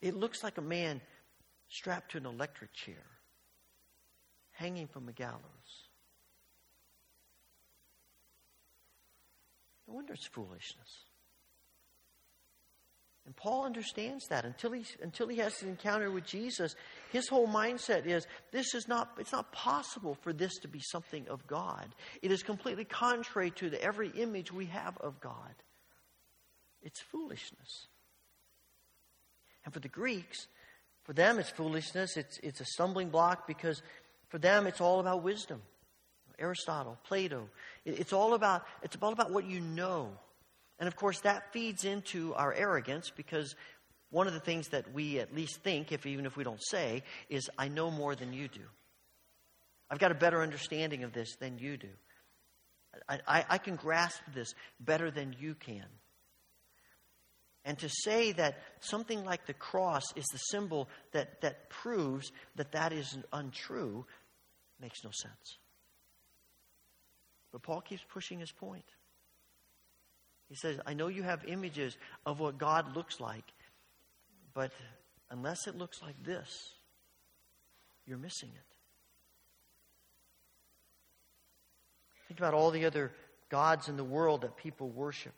It 0.00 0.14
looks 0.14 0.42
like 0.42 0.58
a 0.58 0.62
man 0.62 1.00
strapped 1.68 2.12
to 2.12 2.18
an 2.18 2.26
electric 2.26 2.72
chair, 2.72 3.04
hanging 4.50 4.86
from 4.86 5.08
a 5.08 5.12
gallows. 5.12 5.40
No 9.86 9.94
wonder 9.94 10.14
it's 10.14 10.26
foolishness. 10.26 11.04
And 13.26 13.34
Paul 13.34 13.64
understands 13.64 14.26
that 14.28 14.44
until 14.44 14.72
he, 14.72 14.84
until 15.02 15.28
he 15.28 15.38
has 15.38 15.62
an 15.62 15.70
encounter 15.70 16.10
with 16.10 16.26
Jesus, 16.26 16.76
his 17.10 17.26
whole 17.26 17.48
mindset 17.48 18.04
is 18.04 18.26
this 18.52 18.74
is 18.74 18.86
not, 18.86 19.12
it's 19.18 19.32
not 19.32 19.50
possible 19.50 20.16
for 20.20 20.32
this 20.32 20.58
to 20.58 20.68
be 20.68 20.80
something 20.80 21.26
of 21.28 21.46
God. 21.46 21.86
It 22.20 22.30
is 22.30 22.42
completely 22.42 22.84
contrary 22.84 23.50
to 23.52 23.70
the, 23.70 23.82
every 23.82 24.10
image 24.10 24.52
we 24.52 24.66
have 24.66 24.98
of 24.98 25.20
God. 25.20 25.54
It's 26.82 27.00
foolishness. 27.00 27.86
And 29.64 29.72
for 29.72 29.80
the 29.80 29.88
Greeks, 29.88 30.46
for 31.04 31.14
them 31.14 31.38
it's 31.38 31.48
foolishness, 31.50 32.18
it's, 32.18 32.38
it's 32.42 32.60
a 32.60 32.66
stumbling 32.66 33.08
block 33.08 33.46
because 33.46 33.80
for 34.28 34.38
them 34.38 34.66
it's 34.66 34.82
all 34.82 35.00
about 35.00 35.22
wisdom. 35.22 35.62
Aristotle, 36.38 36.98
Plato. 37.04 37.48
It's 37.84 38.12
all 38.12 38.34
about, 38.34 38.64
it's 38.82 38.96
all 39.00 39.12
about 39.12 39.30
what 39.30 39.46
you 39.46 39.60
know. 39.60 40.10
And 40.78 40.88
of 40.88 40.96
course, 40.96 41.20
that 41.20 41.52
feeds 41.52 41.84
into 41.84 42.34
our 42.34 42.52
arrogance 42.52 43.10
because 43.14 43.54
one 44.10 44.26
of 44.26 44.32
the 44.32 44.40
things 44.40 44.68
that 44.68 44.92
we 44.92 45.18
at 45.18 45.34
least 45.34 45.62
think, 45.62 45.92
if 45.92 46.06
even 46.06 46.26
if 46.26 46.36
we 46.36 46.44
don't 46.44 46.62
say, 46.62 47.02
is 47.28 47.50
I 47.58 47.68
know 47.68 47.90
more 47.90 48.14
than 48.14 48.32
you 48.32 48.48
do. 48.48 48.62
I've 49.90 49.98
got 49.98 50.12
a 50.12 50.16
better 50.16 50.42
understanding 50.42 51.04
of 51.04 51.12
this 51.12 51.36
than 51.36 51.58
you 51.58 51.76
do. 51.76 51.88
I, 53.08 53.18
I, 53.26 53.44
I 53.50 53.58
can 53.58 53.76
grasp 53.76 54.20
this 54.34 54.54
better 54.80 55.10
than 55.10 55.34
you 55.38 55.54
can. 55.54 55.86
And 57.64 57.78
to 57.78 57.88
say 57.88 58.32
that 58.32 58.58
something 58.80 59.24
like 59.24 59.46
the 59.46 59.54
cross 59.54 60.04
is 60.16 60.26
the 60.26 60.38
symbol 60.38 60.88
that, 61.12 61.40
that 61.40 61.70
proves 61.70 62.30
that 62.56 62.72
that 62.72 62.92
is 62.92 63.16
untrue 63.32 64.04
makes 64.80 65.02
no 65.02 65.10
sense. 65.10 65.58
But 67.52 67.62
Paul 67.62 67.80
keeps 67.80 68.02
pushing 68.12 68.38
his 68.38 68.52
point. 68.52 68.84
He 70.48 70.54
says, 70.54 70.78
I 70.86 70.94
know 70.94 71.08
you 71.08 71.22
have 71.22 71.44
images 71.46 71.96
of 72.26 72.40
what 72.40 72.58
God 72.58 72.94
looks 72.94 73.20
like, 73.20 73.44
but 74.52 74.70
unless 75.30 75.66
it 75.66 75.76
looks 75.76 76.02
like 76.02 76.22
this, 76.22 76.74
you're 78.06 78.18
missing 78.18 78.50
it. 78.54 78.76
Think 82.28 82.40
about 82.40 82.54
all 82.54 82.70
the 82.70 82.84
other 82.84 83.12
gods 83.48 83.88
in 83.88 83.96
the 83.96 84.04
world 84.04 84.42
that 84.42 84.56
people 84.56 84.88
worship. 84.88 85.34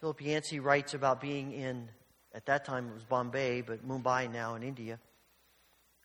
Philip 0.00 0.20
Yancey 0.20 0.60
writes 0.60 0.94
about 0.94 1.20
being 1.20 1.52
in, 1.52 1.88
at 2.34 2.46
that 2.46 2.64
time 2.64 2.88
it 2.88 2.94
was 2.94 3.04
Bombay, 3.04 3.62
but 3.62 3.86
Mumbai 3.86 4.30
now 4.30 4.54
in 4.54 4.62
India, 4.62 4.98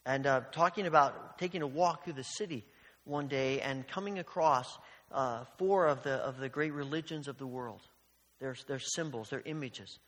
and 0.05 0.25
uh, 0.25 0.41
talking 0.51 0.85
about 0.85 1.37
taking 1.37 1.61
a 1.61 1.67
walk 1.67 2.03
through 2.03 2.13
the 2.13 2.23
city 2.23 2.63
one 3.03 3.27
day 3.27 3.59
and 3.61 3.87
coming 3.87 4.19
across 4.19 4.77
uh, 5.11 5.43
four 5.57 5.87
of 5.87 6.03
the, 6.03 6.13
of 6.15 6.37
the 6.37 6.49
great 6.49 6.73
religions 6.73 7.27
of 7.27 7.37
the 7.37 7.47
world. 7.47 7.81
They're, 8.39 8.55
they're 8.67 8.79
symbols, 8.79 9.29
they're 9.29 9.43
images. 9.45 9.99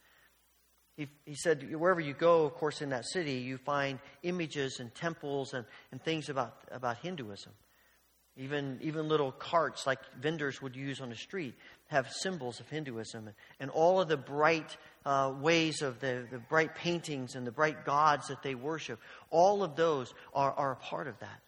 He, 0.97 1.07
he 1.25 1.35
said, 1.35 1.73
wherever 1.75 2.01
you 2.01 2.13
go, 2.13 2.45
of 2.45 2.53
course, 2.53 2.81
in 2.81 2.89
that 2.89 3.05
city, 3.05 3.33
you 3.33 3.57
find 3.57 3.99
images 4.23 4.79
and 4.79 4.93
temples 4.93 5.53
and, 5.53 5.65
and 5.91 6.01
things 6.03 6.29
about, 6.29 6.55
about 6.71 6.97
Hinduism. 6.97 7.51
Even, 8.37 8.79
even 8.81 9.09
little 9.09 9.31
carts 9.31 9.85
like 9.85 9.99
vendors 10.19 10.61
would 10.61 10.75
use 10.75 11.01
on 11.01 11.09
the 11.09 11.15
street 11.15 11.53
have 11.87 12.09
symbols 12.09 12.59
of 12.59 12.69
Hinduism. 12.69 13.27
And, 13.27 13.35
and 13.59 13.69
all 13.69 13.99
of 13.99 14.07
the 14.07 14.17
bright 14.17 14.77
uh, 15.05 15.33
ways 15.41 15.81
of 15.81 15.99
the, 15.99 16.25
the 16.31 16.39
bright 16.39 16.75
paintings 16.75 17.35
and 17.35 17.45
the 17.45 17.51
bright 17.51 17.83
gods 17.83 18.27
that 18.27 18.41
they 18.41 18.55
worship, 18.55 18.99
all 19.29 19.63
of 19.63 19.75
those 19.75 20.13
are, 20.33 20.53
are 20.53 20.71
a 20.71 20.77
part 20.77 21.07
of 21.07 21.19
that. 21.19 21.41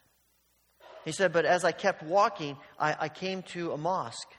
He 1.04 1.12
said, 1.12 1.32
But 1.32 1.44
as 1.44 1.64
I 1.64 1.72
kept 1.72 2.02
walking, 2.02 2.56
I, 2.78 2.96
I 3.00 3.08
came 3.08 3.42
to 3.52 3.72
a 3.72 3.76
mosque. 3.76 4.32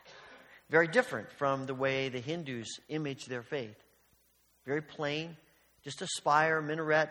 Very 0.70 0.88
different 0.88 1.32
from 1.32 1.66
the 1.66 1.76
way 1.76 2.09
the 2.09 2.20
Hindus 2.20 2.80
image 2.89 3.26
their 3.26 3.43
faith. 3.43 3.78
Very 4.66 4.82
plain, 4.82 5.38
just 5.84 6.01
a 6.01 6.07
spire, 6.07 6.61
minaret, 6.61 7.09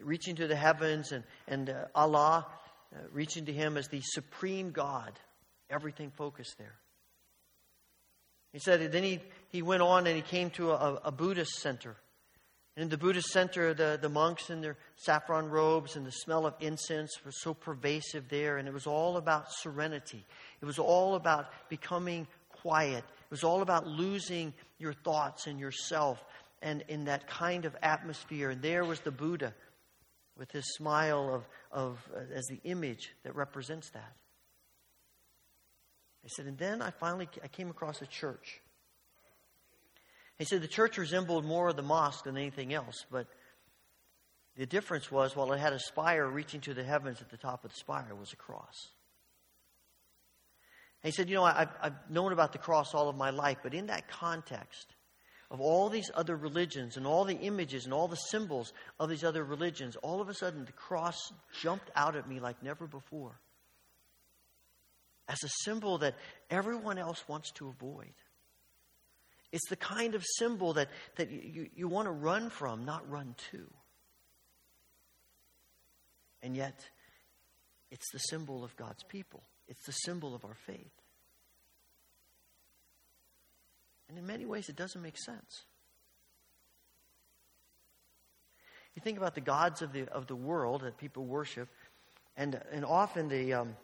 reaching 0.00 0.36
to 0.36 0.46
the 0.46 0.54
heavens, 0.54 1.10
and, 1.10 1.24
and 1.48 1.68
uh, 1.68 1.86
Allah 1.94 2.46
uh, 2.94 2.98
reaching 3.10 3.46
to 3.46 3.52
Him 3.52 3.76
as 3.76 3.88
the 3.88 4.00
supreme 4.02 4.70
God. 4.70 5.12
Everything 5.68 6.10
focused 6.10 6.58
there. 6.58 6.74
He 8.52 8.58
said, 8.58 8.92
then 8.92 9.02
he, 9.02 9.20
he 9.48 9.62
went 9.62 9.82
on 9.82 10.06
and 10.06 10.14
he 10.14 10.22
came 10.22 10.50
to 10.50 10.72
a, 10.72 11.00
a 11.04 11.12
Buddhist 11.12 11.54
center. 11.60 11.96
In 12.76 12.88
the 12.88 12.96
Buddhist 12.96 13.28
center, 13.28 13.74
the, 13.74 13.98
the 14.00 14.08
monks 14.08 14.48
in 14.48 14.62
their 14.62 14.78
saffron 14.96 15.50
robes 15.50 15.96
and 15.96 16.06
the 16.06 16.12
smell 16.12 16.46
of 16.46 16.54
incense 16.60 17.18
was 17.24 17.38
so 17.42 17.52
pervasive 17.52 18.30
there, 18.30 18.56
and 18.56 18.66
it 18.66 18.72
was 18.72 18.86
all 18.86 19.18
about 19.18 19.52
serenity. 19.52 20.24
It 20.62 20.64
was 20.64 20.78
all 20.78 21.14
about 21.14 21.46
becoming 21.68 22.26
quiet. 22.48 23.04
It 23.04 23.30
was 23.30 23.44
all 23.44 23.60
about 23.60 23.86
losing 23.86 24.54
your 24.78 24.94
thoughts 24.94 25.46
and 25.46 25.60
yourself 25.60 26.24
and 26.62 26.82
in 26.88 27.04
that 27.04 27.26
kind 27.26 27.66
of 27.66 27.76
atmosphere. 27.82 28.48
And 28.50 28.62
there 28.62 28.84
was 28.84 29.00
the 29.00 29.10
Buddha 29.10 29.52
with 30.38 30.50
his 30.50 30.64
smile 30.74 31.34
of, 31.34 31.44
of 31.70 31.98
uh, 32.16 32.20
as 32.34 32.46
the 32.46 32.60
image 32.64 33.12
that 33.24 33.34
represents 33.34 33.90
that. 33.90 34.16
I 36.24 36.28
said, 36.28 36.46
and 36.46 36.56
then 36.56 36.80
I 36.80 36.90
finally 36.90 37.28
I 37.44 37.48
came 37.48 37.68
across 37.68 38.00
a 38.00 38.06
church. 38.06 38.61
He 40.38 40.44
said 40.44 40.62
the 40.62 40.68
church 40.68 40.98
resembled 40.98 41.44
more 41.44 41.68
of 41.68 41.76
the 41.76 41.82
mosque 41.82 42.24
than 42.24 42.36
anything 42.36 42.72
else, 42.74 43.04
but 43.10 43.26
The 44.56 44.66
difference 44.66 45.10
was 45.10 45.34
while 45.34 45.52
it 45.52 45.58
had 45.58 45.72
a 45.72 45.78
spire 45.78 46.28
reaching 46.28 46.60
to 46.62 46.74
the 46.74 46.84
heavens 46.84 47.22
at 47.22 47.30
the 47.30 47.38
top 47.38 47.64
of 47.64 47.72
the 47.72 47.78
spire 47.78 48.14
was 48.14 48.32
a 48.32 48.36
cross. 48.36 48.90
And 51.02 51.10
he 51.10 51.16
said, 51.16 51.28
You 51.28 51.36
know, 51.36 51.44
I've, 51.44 51.70
I've 51.80 52.10
known 52.10 52.32
about 52.32 52.52
the 52.52 52.58
cross 52.58 52.94
all 52.94 53.08
of 53.08 53.16
my 53.16 53.30
life, 53.30 53.58
but 53.62 53.72
in 53.74 53.86
that 53.86 54.08
context 54.08 54.94
of 55.50 55.60
all 55.60 55.88
these 55.88 56.10
other 56.14 56.36
religions 56.36 56.96
and 56.96 57.06
all 57.06 57.24
the 57.24 57.36
images 57.36 57.84
and 57.84 57.94
all 57.94 58.08
the 58.08 58.16
symbols 58.16 58.72
of 59.00 59.08
these 59.08 59.24
other 59.24 59.44
religions, 59.44 59.96
all 59.96 60.20
of 60.20 60.28
a 60.28 60.34
sudden 60.34 60.64
the 60.64 60.72
cross 60.72 61.32
jumped 61.62 61.90
out 61.94 62.14
at 62.16 62.28
me 62.28 62.40
like 62.40 62.62
never 62.62 62.86
before 62.86 63.38
as 65.28 65.42
a 65.44 65.48
symbol 65.64 65.98
that 65.98 66.14
everyone 66.50 66.98
else 66.98 67.24
wants 67.28 67.50
to 67.52 67.68
avoid. 67.68 68.12
It's 69.52 69.68
the 69.68 69.76
kind 69.76 70.14
of 70.14 70.24
symbol 70.38 70.72
that, 70.72 70.88
that 71.16 71.30
you, 71.30 71.68
you 71.76 71.86
want 71.86 72.06
to 72.06 72.12
run 72.12 72.48
from, 72.48 72.84
not 72.86 73.08
run 73.08 73.34
to. 73.50 73.70
And 76.42 76.56
yet, 76.56 76.74
it's 77.90 78.10
the 78.12 78.18
symbol 78.18 78.64
of 78.64 78.74
God's 78.76 79.04
people, 79.04 79.42
it's 79.68 79.84
the 79.84 79.92
symbol 79.92 80.34
of 80.34 80.44
our 80.44 80.56
faith. 80.66 80.90
And 84.08 84.18
in 84.18 84.26
many 84.26 84.44
ways, 84.44 84.68
it 84.68 84.76
doesn't 84.76 85.00
make 85.00 85.16
sense. 85.18 85.62
You 88.94 89.00
think 89.00 89.16
about 89.16 89.34
the 89.34 89.40
gods 89.40 89.80
of 89.80 89.92
the, 89.92 90.06
of 90.08 90.26
the 90.26 90.36
world 90.36 90.82
that 90.82 90.98
people 90.98 91.24
worship, 91.24 91.68
and, 92.36 92.60
and 92.72 92.84
often 92.84 93.28
the, 93.28 93.54
um, 93.54 93.76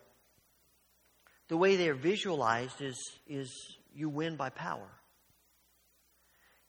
the 1.49 1.57
way 1.57 1.77
they 1.77 1.89
are 1.89 1.95
visualized 1.95 2.83
is, 2.83 2.99
is 3.27 3.51
you 3.95 4.11
win 4.11 4.37
by 4.37 4.51
power. 4.51 4.98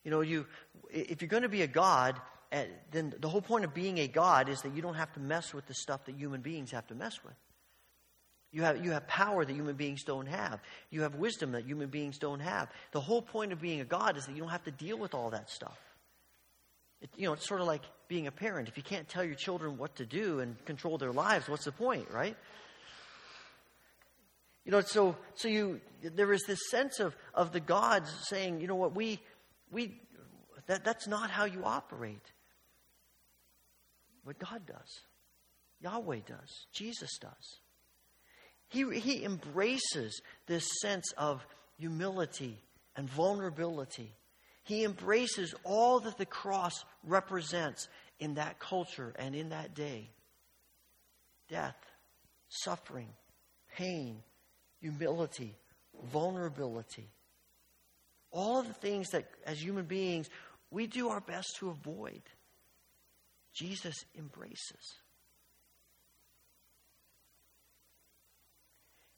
You 0.03 0.11
know, 0.11 0.21
you, 0.21 0.45
if 0.89 1.21
you're 1.21 1.29
going 1.29 1.43
to 1.43 1.49
be 1.49 1.61
a 1.61 1.67
god, 1.67 2.19
uh, 2.51 2.63
then 2.91 3.13
the 3.19 3.29
whole 3.29 3.41
point 3.41 3.65
of 3.65 3.73
being 3.73 3.99
a 3.99 4.07
God 4.07 4.49
is 4.49 4.61
that 4.61 4.75
you 4.75 4.81
don't 4.81 4.95
have 4.95 5.13
to 5.13 5.19
mess 5.19 5.53
with 5.53 5.67
the 5.67 5.73
stuff 5.73 6.05
that 6.05 6.15
human 6.15 6.41
beings 6.41 6.71
have 6.71 6.87
to 6.87 6.95
mess 6.95 7.23
with. 7.23 7.35
You 8.51 8.63
have, 8.63 8.83
you 8.83 8.91
have 8.91 9.07
power 9.07 9.45
that 9.45 9.53
human 9.53 9.75
beings 9.75 10.03
don't 10.03 10.25
have. 10.25 10.59
You 10.89 11.03
have 11.03 11.15
wisdom 11.15 11.51
that 11.51 11.65
human 11.65 11.89
beings 11.89 12.17
don't 12.17 12.39
have. 12.39 12.69
The 12.91 13.01
whole 13.01 13.21
point 13.21 13.53
of 13.53 13.61
being 13.61 13.79
a 13.81 13.85
God 13.85 14.17
is 14.17 14.25
that 14.25 14.31
you 14.31 14.41
don't 14.41 14.49
have 14.49 14.63
to 14.63 14.71
deal 14.71 14.97
with 14.97 15.13
all 15.13 15.29
that 15.29 15.51
stuff. 15.51 15.77
It, 17.01 17.09
you 17.15 17.27
know, 17.27 17.33
it's 17.33 17.47
sort 17.47 17.61
of 17.61 17.67
like 17.67 17.83
being 18.07 18.25
a 18.25 18.31
parent. 18.31 18.67
If 18.67 18.75
you 18.75 18.83
can't 18.83 19.07
tell 19.07 19.23
your 19.23 19.35
children 19.35 19.77
what 19.77 19.95
to 19.97 20.05
do 20.05 20.39
and 20.39 20.63
control 20.65 20.97
their 20.97 21.11
lives, 21.11 21.47
what's 21.47 21.65
the 21.65 21.71
point, 21.71 22.09
right? 22.11 22.35
You 24.65 24.71
know, 24.71 24.81
so 24.81 25.15
so 25.35 25.47
you 25.47 25.79
there 26.03 26.31
is 26.33 26.43
this 26.45 26.59
sense 26.69 26.99
of 26.99 27.15
of 27.33 27.51
the 27.51 27.59
gods 27.59 28.11
saying, 28.27 28.61
you 28.61 28.67
know 28.67 28.75
what, 28.75 28.95
we 28.95 29.19
we 29.71 30.01
that 30.67 30.83
that's 30.83 31.07
not 31.07 31.29
how 31.29 31.45
you 31.45 31.63
operate 31.63 32.31
what 34.23 34.37
God 34.37 34.65
does, 34.65 34.99
Yahweh 35.81 36.19
does, 36.27 36.67
Jesus 36.73 37.17
does. 37.19 37.59
He, 38.67 38.99
he 38.99 39.23
embraces 39.23 40.21
this 40.45 40.67
sense 40.81 41.11
of 41.17 41.43
humility 41.77 42.59
and 42.95 43.09
vulnerability. 43.09 44.13
He 44.63 44.83
embraces 44.83 45.55
all 45.63 45.99
that 46.01 46.17
the 46.19 46.27
cross 46.27 46.85
represents 47.03 47.87
in 48.19 48.35
that 48.35 48.59
culture 48.59 49.13
and 49.17 49.33
in 49.33 49.49
that 49.49 49.73
day 49.73 50.11
death, 51.47 51.77
suffering, 52.49 53.07
pain, 53.75 54.21
humility, 54.79 55.55
vulnerability. 56.11 57.09
All 58.31 58.59
of 58.59 58.67
the 58.67 58.73
things 58.73 59.09
that, 59.11 59.25
as 59.45 59.63
human 59.63 59.85
beings, 59.85 60.29
we 60.71 60.87
do 60.87 61.09
our 61.09 61.21
best 61.21 61.57
to 61.57 61.69
avoid. 61.69 62.21
Jesus 63.53 64.05
embraces. 64.17 64.95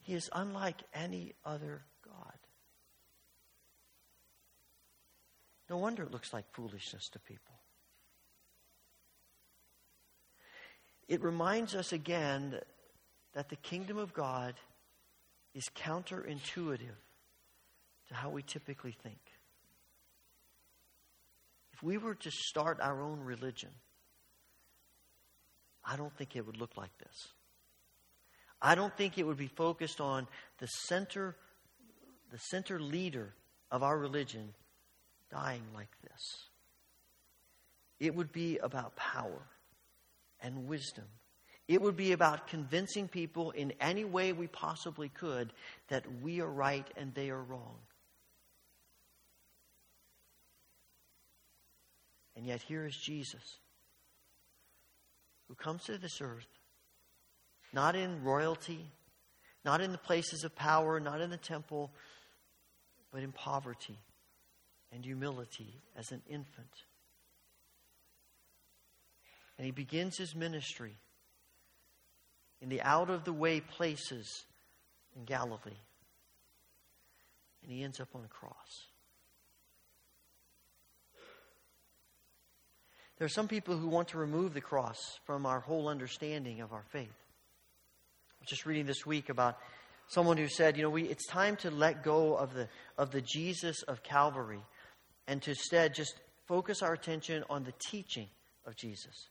He 0.03 0.13
is 0.13 0.29
unlike 0.33 0.81
any 0.93 1.33
other 1.45 1.83
God. 2.03 2.37
No 5.69 5.77
wonder 5.77 6.03
it 6.03 6.11
looks 6.11 6.33
like 6.33 6.51
foolishness 6.51 7.09
to 7.09 7.19
people. 7.19 7.55
It 11.07 11.21
reminds 11.21 11.75
us 11.75 11.93
again 11.93 12.59
that 13.33 13.49
the 13.49 13.55
kingdom 13.57 13.97
of 13.97 14.13
God 14.13 14.55
is 15.53 15.69
counterintuitive 15.75 16.97
to 18.11 18.17
how 18.17 18.29
we 18.29 18.43
typically 18.43 18.95
think. 19.03 19.19
If 21.73 21.81
we 21.81 21.97
were 21.97 22.15
to 22.15 22.29
start 22.29 22.79
our 22.81 23.01
own 23.01 23.21
religion, 23.21 23.69
I 25.83 25.95
don't 25.95 26.15
think 26.17 26.35
it 26.35 26.45
would 26.45 26.57
look 26.57 26.75
like 26.75 26.95
this. 26.99 27.29
I 28.61 28.75
don't 28.75 28.95
think 28.95 29.17
it 29.17 29.25
would 29.25 29.37
be 29.37 29.47
focused 29.47 30.01
on 30.01 30.27
the 30.59 30.67
center, 30.67 31.37
the 32.31 32.37
center 32.37 32.79
leader 32.79 33.33
of 33.71 33.81
our 33.81 33.97
religion 33.97 34.53
dying 35.31 35.63
like 35.73 35.89
this. 36.03 36.49
It 37.99 38.13
would 38.13 38.33
be 38.33 38.57
about 38.57 38.97
power 38.97 39.41
and 40.41 40.67
wisdom. 40.67 41.05
It 41.69 41.81
would 41.81 41.95
be 41.95 42.11
about 42.11 42.47
convincing 42.47 43.07
people 43.07 43.51
in 43.51 43.71
any 43.79 44.03
way 44.03 44.33
we 44.33 44.47
possibly 44.47 45.07
could 45.07 45.53
that 45.87 46.03
we 46.21 46.41
are 46.41 46.51
right 46.51 46.85
and 46.97 47.13
they 47.15 47.29
are 47.29 47.41
wrong. 47.41 47.77
And 52.35 52.45
yet, 52.45 52.61
here 52.61 52.85
is 52.85 52.95
Jesus 52.95 53.57
who 55.47 55.55
comes 55.55 55.83
to 55.83 55.97
this 55.97 56.21
earth, 56.21 56.47
not 57.73 57.95
in 57.95 58.23
royalty, 58.23 58.89
not 59.65 59.81
in 59.81 59.91
the 59.91 59.97
places 59.97 60.43
of 60.43 60.55
power, 60.55 60.99
not 60.99 61.19
in 61.19 61.29
the 61.29 61.37
temple, 61.37 61.91
but 63.11 63.21
in 63.21 63.31
poverty 63.33 63.97
and 64.93 65.03
humility 65.03 65.75
as 65.97 66.11
an 66.11 66.21
infant. 66.29 66.85
And 69.57 69.65
he 69.65 69.71
begins 69.71 70.17
his 70.17 70.35
ministry 70.35 70.95
in 72.61 72.69
the 72.69 72.81
out 72.81 73.09
of 73.09 73.25
the 73.25 73.33
way 73.33 73.59
places 73.59 74.45
in 75.15 75.25
Galilee. 75.25 75.81
And 77.61 77.71
he 77.71 77.83
ends 77.83 77.99
up 77.99 78.09
on 78.15 78.23
a 78.23 78.27
cross. 78.27 78.87
There 83.21 83.27
are 83.27 83.29
some 83.29 83.47
people 83.47 83.77
who 83.77 83.87
want 83.87 84.07
to 84.07 84.17
remove 84.17 84.55
the 84.55 84.61
cross 84.61 84.97
from 85.27 85.45
our 85.45 85.59
whole 85.59 85.89
understanding 85.89 86.59
of 86.61 86.73
our 86.73 86.85
faith. 86.91 87.03
I 87.05 88.39
was 88.39 88.49
just 88.49 88.65
reading 88.65 88.87
this 88.87 89.05
week 89.05 89.29
about 89.29 89.59
someone 90.07 90.37
who 90.37 90.47
said, 90.47 90.75
you 90.75 90.81
know, 90.81 90.89
we, 90.89 91.03
it's 91.03 91.27
time 91.27 91.55
to 91.57 91.69
let 91.69 92.03
go 92.03 92.35
of 92.35 92.55
the, 92.55 92.67
of 92.97 93.11
the 93.11 93.21
Jesus 93.21 93.83
of 93.83 94.01
Calvary 94.01 94.63
and 95.27 95.39
to 95.43 95.51
instead 95.51 95.93
just 95.93 96.15
focus 96.47 96.81
our 96.81 96.93
attention 96.93 97.43
on 97.47 97.63
the 97.63 97.75
teaching 97.91 98.27
of 98.65 98.75
Jesus. 98.75 99.29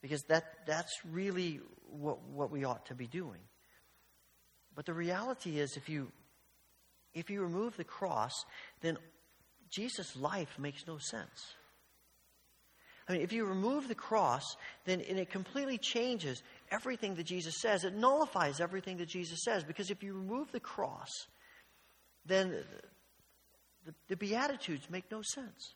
Because 0.00 0.22
that, 0.28 0.44
that's 0.66 0.94
really 1.04 1.60
what, 1.86 2.22
what 2.30 2.50
we 2.50 2.64
ought 2.64 2.86
to 2.86 2.94
be 2.94 3.08
doing. 3.08 3.42
But 4.74 4.86
the 4.86 4.94
reality 4.94 5.58
is, 5.58 5.76
if 5.76 5.90
you, 5.90 6.10
if 7.12 7.28
you 7.28 7.42
remove 7.42 7.76
the 7.76 7.84
cross, 7.84 8.32
then 8.80 8.96
Jesus' 9.68 10.16
life 10.16 10.58
makes 10.58 10.86
no 10.86 10.96
sense. 10.96 11.56
I 13.08 13.12
mean, 13.12 13.22
if 13.22 13.32
you 13.32 13.46
remove 13.46 13.88
the 13.88 13.94
cross, 13.94 14.56
then 14.84 15.00
it 15.00 15.30
completely 15.30 15.78
changes 15.78 16.42
everything 16.70 17.14
that 17.14 17.24
Jesus 17.24 17.60
says. 17.60 17.84
It 17.84 17.94
nullifies 17.94 18.60
everything 18.60 18.98
that 18.98 19.08
Jesus 19.08 19.40
says. 19.44 19.64
Because 19.64 19.90
if 19.90 20.02
you 20.02 20.12
remove 20.12 20.52
the 20.52 20.60
cross, 20.60 21.08
then 22.26 22.62
the, 23.86 23.94
the 24.08 24.16
Beatitudes 24.16 24.90
make 24.90 25.10
no 25.10 25.22
sense. 25.22 25.74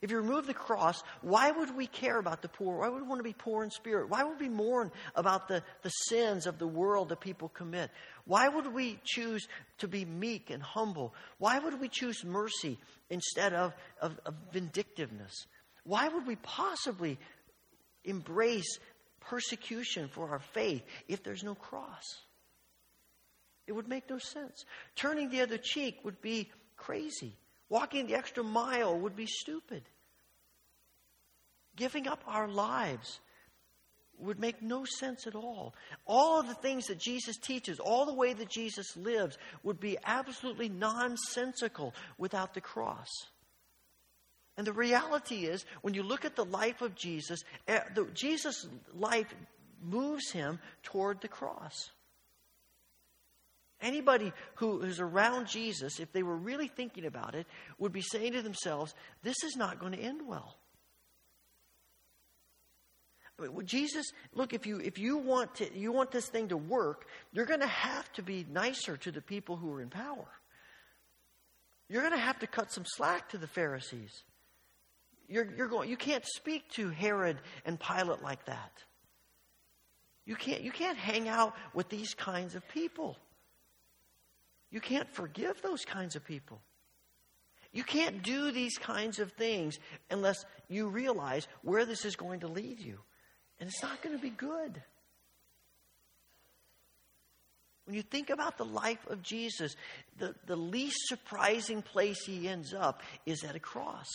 If 0.00 0.10
you 0.10 0.18
remove 0.18 0.46
the 0.46 0.54
cross, 0.54 1.02
why 1.22 1.50
would 1.50 1.74
we 1.74 1.86
care 1.86 2.18
about 2.18 2.42
the 2.42 2.48
poor? 2.48 2.78
Why 2.78 2.88
would 2.88 3.02
we 3.02 3.08
want 3.08 3.20
to 3.20 3.24
be 3.24 3.32
poor 3.32 3.64
in 3.64 3.70
spirit? 3.70 4.10
Why 4.10 4.22
would 4.22 4.38
we 4.38 4.48
mourn 4.48 4.92
about 5.14 5.48
the, 5.48 5.62
the 5.82 5.88
sins 5.88 6.46
of 6.46 6.58
the 6.58 6.66
world 6.66 7.08
that 7.08 7.20
people 7.20 7.48
commit? 7.48 7.90
Why 8.26 8.48
would 8.48 8.72
we 8.74 8.98
choose 9.04 9.46
to 9.78 9.88
be 9.88 10.04
meek 10.04 10.50
and 10.50 10.62
humble? 10.62 11.14
Why 11.38 11.58
would 11.58 11.80
we 11.80 11.88
choose 11.88 12.22
mercy 12.24 12.78
instead 13.08 13.54
of, 13.54 13.72
of, 14.00 14.18
of 14.26 14.34
vindictiveness? 14.52 15.46
Why 15.84 16.08
would 16.08 16.26
we 16.26 16.36
possibly 16.36 17.18
embrace 18.04 18.78
persecution 19.20 20.08
for 20.08 20.30
our 20.30 20.40
faith 20.40 20.82
if 21.08 21.22
there's 21.22 21.44
no 21.44 21.54
cross? 21.54 22.22
It 23.66 23.72
would 23.72 23.88
make 23.88 24.08
no 24.10 24.18
sense. 24.18 24.64
Turning 24.94 25.30
the 25.30 25.40
other 25.40 25.58
cheek 25.58 26.00
would 26.04 26.20
be 26.20 26.50
crazy. 26.76 27.36
Walking 27.68 28.06
the 28.06 28.14
extra 28.14 28.44
mile 28.44 28.98
would 28.98 29.16
be 29.16 29.26
stupid. 29.26 29.82
Giving 31.76 32.06
up 32.06 32.22
our 32.26 32.46
lives 32.46 33.20
would 34.18 34.38
make 34.38 34.62
no 34.62 34.84
sense 34.84 35.26
at 35.26 35.34
all. 35.34 35.74
All 36.06 36.40
of 36.40 36.46
the 36.46 36.54
things 36.54 36.86
that 36.86 36.98
Jesus 36.98 37.36
teaches, 37.36 37.80
all 37.80 38.06
the 38.06 38.14
way 38.14 38.32
that 38.32 38.48
Jesus 38.48 38.96
lives, 38.96 39.38
would 39.62 39.80
be 39.80 39.98
absolutely 40.04 40.68
nonsensical 40.68 41.94
without 42.16 42.54
the 42.54 42.60
cross. 42.60 43.08
And 44.56 44.66
the 44.66 44.72
reality 44.72 45.46
is, 45.46 45.64
when 45.82 45.94
you 45.94 46.02
look 46.02 46.24
at 46.24 46.36
the 46.36 46.44
life 46.44 46.80
of 46.80 46.94
Jesus, 46.94 47.42
eh, 47.66 47.80
Jesus' 48.14 48.66
life 48.94 49.34
moves 49.82 50.30
him 50.30 50.60
toward 50.82 51.20
the 51.20 51.28
cross. 51.28 51.90
Anybody 53.80 54.32
who 54.56 54.82
is 54.82 55.00
around 55.00 55.48
Jesus, 55.48 55.98
if 55.98 56.12
they 56.12 56.22
were 56.22 56.36
really 56.36 56.68
thinking 56.68 57.04
about 57.04 57.34
it, 57.34 57.46
would 57.78 57.92
be 57.92 58.00
saying 58.00 58.32
to 58.32 58.42
themselves, 58.42 58.94
This 59.22 59.42
is 59.42 59.56
not 59.56 59.80
going 59.80 59.92
to 59.92 59.98
end 59.98 60.22
well. 60.26 60.56
I 63.38 63.42
mean, 63.42 63.52
well, 63.52 63.66
Jesus, 63.66 64.06
look, 64.32 64.54
if 64.54 64.64
you 64.66 64.78
if 64.78 64.98
you 64.98 65.18
want 65.18 65.56
to 65.56 65.76
you 65.76 65.90
want 65.90 66.12
this 66.12 66.28
thing 66.28 66.48
to 66.48 66.56
work, 66.56 67.06
you're 67.32 67.46
going 67.46 67.60
to 67.60 67.66
have 67.66 68.10
to 68.12 68.22
be 68.22 68.46
nicer 68.48 68.96
to 68.98 69.10
the 69.10 69.20
people 69.20 69.56
who 69.56 69.72
are 69.72 69.82
in 69.82 69.90
power. 69.90 70.28
You're 71.88 72.02
going 72.02 72.14
to 72.14 72.18
have 72.18 72.38
to 72.38 72.46
cut 72.46 72.72
some 72.72 72.84
slack 72.86 73.30
to 73.30 73.38
the 73.38 73.48
Pharisees. 73.48 74.22
You're, 75.28 75.46
you're 75.56 75.68
going, 75.68 75.88
you 75.88 75.96
can't 75.96 76.24
speak 76.24 76.68
to 76.72 76.90
Herod 76.90 77.38
and 77.64 77.78
Pilate 77.80 78.22
like 78.22 78.44
that. 78.46 78.72
You 80.26 80.36
can't, 80.36 80.62
you 80.62 80.70
can't 80.70 80.98
hang 80.98 81.28
out 81.28 81.54
with 81.74 81.88
these 81.88 82.14
kinds 82.14 82.54
of 82.54 82.66
people. 82.68 83.16
You 84.70 84.80
can't 84.80 85.08
forgive 85.08 85.60
those 85.62 85.84
kinds 85.84 86.16
of 86.16 86.24
people. 86.24 86.60
You 87.72 87.84
can't 87.84 88.22
do 88.22 88.50
these 88.52 88.78
kinds 88.78 89.18
of 89.18 89.32
things 89.32 89.78
unless 90.10 90.44
you 90.68 90.88
realize 90.88 91.48
where 91.62 91.84
this 91.84 92.04
is 92.04 92.16
going 92.16 92.40
to 92.40 92.48
lead 92.48 92.80
you. 92.80 92.98
And 93.58 93.68
it's 93.68 93.82
not 93.82 94.00
going 94.02 94.16
to 94.16 94.22
be 94.22 94.30
good. 94.30 94.82
When 97.84 97.94
you 97.94 98.02
think 98.02 98.30
about 98.30 98.56
the 98.56 98.64
life 98.64 99.04
of 99.08 99.22
Jesus, 99.22 99.76
the, 100.18 100.34
the 100.46 100.56
least 100.56 100.96
surprising 101.06 101.82
place 101.82 102.24
he 102.24 102.48
ends 102.48 102.72
up 102.72 103.02
is 103.26 103.44
at 103.44 103.56
a 103.56 103.60
cross. 103.60 104.08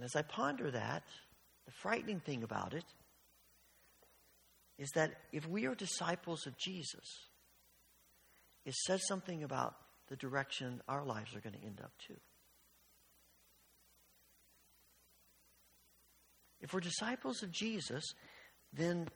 And 0.00 0.06
as 0.06 0.16
I 0.16 0.22
ponder 0.22 0.70
that, 0.70 1.02
the 1.66 1.72
frightening 1.82 2.20
thing 2.20 2.42
about 2.42 2.72
it 2.72 2.86
is 4.78 4.88
that 4.94 5.10
if 5.30 5.46
we 5.46 5.66
are 5.66 5.74
disciples 5.74 6.46
of 6.46 6.56
Jesus, 6.56 7.04
it 8.64 8.72
says 8.72 9.06
something 9.06 9.42
about 9.42 9.74
the 10.08 10.16
direction 10.16 10.80
our 10.88 11.04
lives 11.04 11.36
are 11.36 11.40
going 11.40 11.52
to 11.52 11.62
end 11.62 11.82
up 11.84 11.92
too. 12.08 12.16
If 16.62 16.72
we're 16.72 16.80
disciples 16.80 17.42
of 17.42 17.52
Jesus, 17.52 18.14
then 18.72 19.06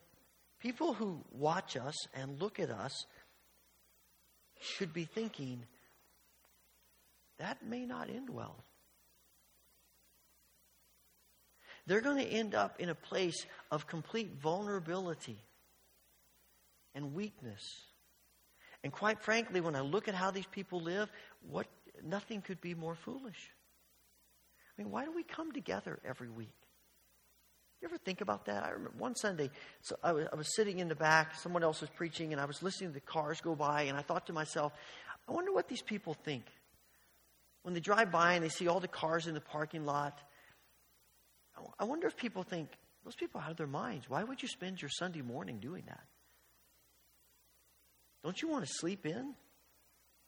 people 0.60 0.92
who 0.92 1.24
watch 1.32 1.78
us 1.78 1.94
and 2.12 2.38
look 2.38 2.60
at 2.60 2.68
us 2.68 3.06
should 4.60 4.92
be 4.92 5.06
thinking, 5.06 5.64
that 7.38 7.66
may 7.66 7.86
not 7.86 8.10
end 8.10 8.28
well. 8.28 8.62
They're 11.86 12.00
going 12.00 12.18
to 12.18 12.30
end 12.30 12.54
up 12.54 12.80
in 12.80 12.88
a 12.88 12.94
place 12.94 13.46
of 13.70 13.86
complete 13.86 14.32
vulnerability 14.42 15.38
and 16.94 17.14
weakness. 17.14 17.62
And 18.82 18.92
quite 18.92 19.22
frankly, 19.22 19.60
when 19.60 19.76
I 19.76 19.80
look 19.80 20.08
at 20.08 20.14
how 20.14 20.30
these 20.30 20.46
people 20.46 20.80
live, 20.80 21.10
what 21.48 21.66
nothing 22.02 22.42
could 22.42 22.60
be 22.60 22.74
more 22.74 22.94
foolish. 22.94 23.50
I 24.76 24.82
mean, 24.82 24.90
why 24.90 25.04
do 25.04 25.12
we 25.12 25.22
come 25.22 25.52
together 25.52 25.98
every 26.04 26.28
week? 26.28 26.54
You 27.80 27.88
ever 27.88 27.98
think 27.98 28.22
about 28.22 28.46
that? 28.46 28.64
I 28.64 28.70
remember 28.70 28.94
one 28.98 29.14
Sunday, 29.14 29.50
so 29.82 29.96
I 30.02 30.12
was, 30.12 30.26
I 30.32 30.36
was 30.36 30.54
sitting 30.56 30.78
in 30.78 30.88
the 30.88 30.94
back, 30.94 31.34
someone 31.34 31.62
else 31.62 31.82
was 31.82 31.90
preaching, 31.90 32.32
and 32.32 32.40
I 32.40 32.46
was 32.46 32.62
listening 32.62 32.90
to 32.90 32.94
the 32.94 33.00
cars 33.00 33.40
go 33.40 33.54
by, 33.54 33.82
and 33.82 33.98
I 33.98 34.00
thought 34.00 34.26
to 34.28 34.32
myself, 34.32 34.72
I 35.28 35.32
wonder 35.32 35.52
what 35.52 35.68
these 35.68 35.82
people 35.82 36.14
think. 36.14 36.44
When 37.62 37.74
they 37.74 37.80
drive 37.80 38.10
by 38.10 38.34
and 38.34 38.44
they 38.44 38.48
see 38.48 38.68
all 38.68 38.80
the 38.80 38.88
cars 38.88 39.26
in 39.26 39.34
the 39.34 39.40
parking 39.40 39.84
lot, 39.84 40.18
I 41.78 41.84
wonder 41.84 42.06
if 42.06 42.16
people 42.16 42.42
think, 42.42 42.68
those 43.04 43.14
people 43.14 43.40
are 43.40 43.44
out 43.44 43.50
of 43.50 43.56
their 43.56 43.66
minds. 43.66 44.08
Why 44.08 44.24
would 44.24 44.42
you 44.42 44.48
spend 44.48 44.80
your 44.80 44.88
Sunday 44.88 45.20
morning 45.20 45.58
doing 45.58 45.84
that? 45.86 46.04
Don't 48.22 48.40
you 48.40 48.48
want 48.48 48.66
to 48.66 48.72
sleep 48.72 49.04
in? 49.04 49.34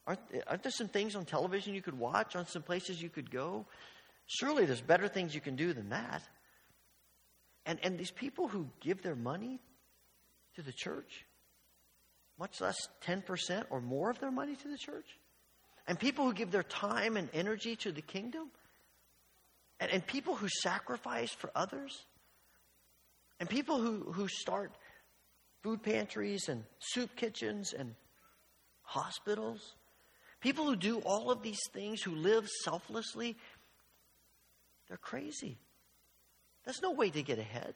Aren't, 0.06 0.20
aren't 0.46 0.62
there 0.62 0.72
some 0.72 0.88
things 0.88 1.16
on 1.16 1.24
television 1.24 1.74
you 1.74 1.82
could 1.82 1.98
watch, 1.98 2.36
on 2.36 2.46
some 2.46 2.62
places 2.62 3.02
you 3.02 3.08
could 3.08 3.30
go? 3.30 3.66
Surely 4.26 4.66
there's 4.66 4.82
better 4.82 5.08
things 5.08 5.34
you 5.34 5.40
can 5.40 5.56
do 5.56 5.72
than 5.72 5.88
that. 5.88 6.22
And, 7.64 7.78
and 7.82 7.98
these 7.98 8.10
people 8.10 8.46
who 8.46 8.68
give 8.80 9.02
their 9.02 9.16
money 9.16 9.60
to 10.54 10.62
the 10.62 10.72
church, 10.72 11.24
much 12.38 12.60
less 12.60 12.76
10% 13.04 13.64
or 13.70 13.80
more 13.80 14.10
of 14.10 14.20
their 14.20 14.30
money 14.30 14.54
to 14.54 14.68
the 14.68 14.78
church, 14.78 15.06
and 15.88 15.98
people 15.98 16.24
who 16.24 16.34
give 16.34 16.50
their 16.50 16.62
time 16.62 17.16
and 17.16 17.28
energy 17.32 17.76
to 17.76 17.92
the 17.92 18.02
kingdom, 18.02 18.50
and, 19.80 19.90
and 19.90 20.06
people 20.06 20.34
who 20.34 20.48
sacrifice 20.48 21.30
for 21.30 21.50
others, 21.54 22.04
and 23.38 23.48
people 23.48 23.78
who, 23.78 24.12
who 24.12 24.28
start 24.28 24.72
food 25.62 25.82
pantries 25.82 26.48
and 26.48 26.64
soup 26.78 27.14
kitchens 27.16 27.72
and 27.72 27.94
hospitals, 28.82 29.74
people 30.40 30.64
who 30.64 30.76
do 30.76 31.00
all 31.00 31.30
of 31.30 31.42
these 31.42 31.60
things, 31.72 32.02
who 32.02 32.14
live 32.14 32.48
selflessly, 32.64 33.36
they're 34.88 34.96
crazy. 34.96 35.58
That's 36.64 36.82
no 36.82 36.92
way 36.92 37.10
to 37.10 37.22
get 37.22 37.38
ahead. 37.38 37.74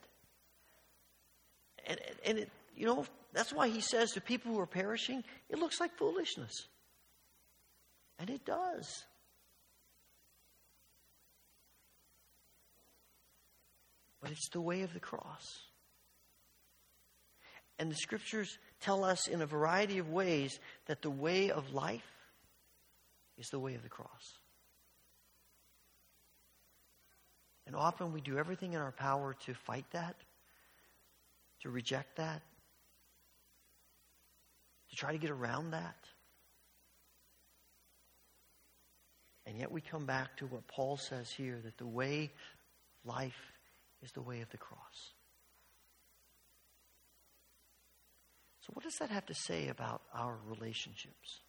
And, 1.85 1.99
and 2.25 2.37
it, 2.39 2.49
you 2.75 2.85
know, 2.85 3.05
that's 3.33 3.53
why 3.53 3.67
he 3.69 3.81
says 3.81 4.11
to 4.11 4.21
people 4.21 4.51
who 4.51 4.59
are 4.59 4.65
perishing, 4.65 5.23
it 5.49 5.59
looks 5.59 5.79
like 5.79 5.97
foolishness. 5.97 6.67
And 8.19 8.29
it 8.29 8.45
does. 8.45 9.05
But 14.31 14.37
it's 14.37 14.49
the 14.51 14.61
way 14.61 14.83
of 14.83 14.93
the 14.93 14.99
cross. 15.01 15.59
And 17.77 17.91
the 17.91 17.95
scriptures 17.95 18.57
tell 18.79 19.03
us 19.03 19.27
in 19.27 19.41
a 19.41 19.45
variety 19.45 19.97
of 19.97 20.09
ways 20.09 20.57
that 20.85 21.01
the 21.01 21.09
way 21.09 21.51
of 21.51 21.73
life 21.73 22.07
is 23.37 23.47
the 23.47 23.59
way 23.59 23.75
of 23.75 23.83
the 23.83 23.89
cross. 23.89 24.37
And 27.67 27.75
often 27.75 28.13
we 28.13 28.21
do 28.21 28.37
everything 28.37 28.71
in 28.71 28.79
our 28.79 28.93
power 28.93 29.35
to 29.47 29.53
fight 29.53 29.83
that, 29.91 30.15
to 31.63 31.69
reject 31.69 32.15
that, 32.15 32.41
to 34.91 34.95
try 34.95 35.11
to 35.11 35.17
get 35.17 35.29
around 35.29 35.71
that. 35.71 36.05
And 39.45 39.57
yet 39.57 39.73
we 39.73 39.81
come 39.81 40.05
back 40.05 40.37
to 40.37 40.45
what 40.45 40.67
Paul 40.67 40.95
says 40.95 41.29
here 41.29 41.59
that 41.65 41.77
the 41.77 41.85
way 41.85 42.31
life 43.03 43.50
is 44.01 44.11
the 44.11 44.21
way 44.21 44.41
of 44.41 44.49
the 44.49 44.57
cross. 44.57 45.13
So, 48.61 48.71
what 48.73 48.83
does 48.83 48.97
that 48.97 49.09
have 49.09 49.25
to 49.27 49.33
say 49.33 49.69
about 49.69 50.01
our 50.13 50.37
relationships? 50.47 51.41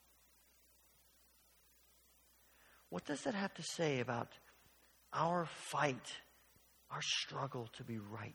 What 2.88 3.04
does 3.06 3.22
that 3.22 3.34
have 3.34 3.54
to 3.54 3.62
say 3.62 4.00
about 4.00 4.28
our 5.12 5.46
fight, 5.46 6.16
our 6.90 7.02
struggle 7.02 7.68
to 7.76 7.84
be 7.84 7.98
right? 7.98 8.34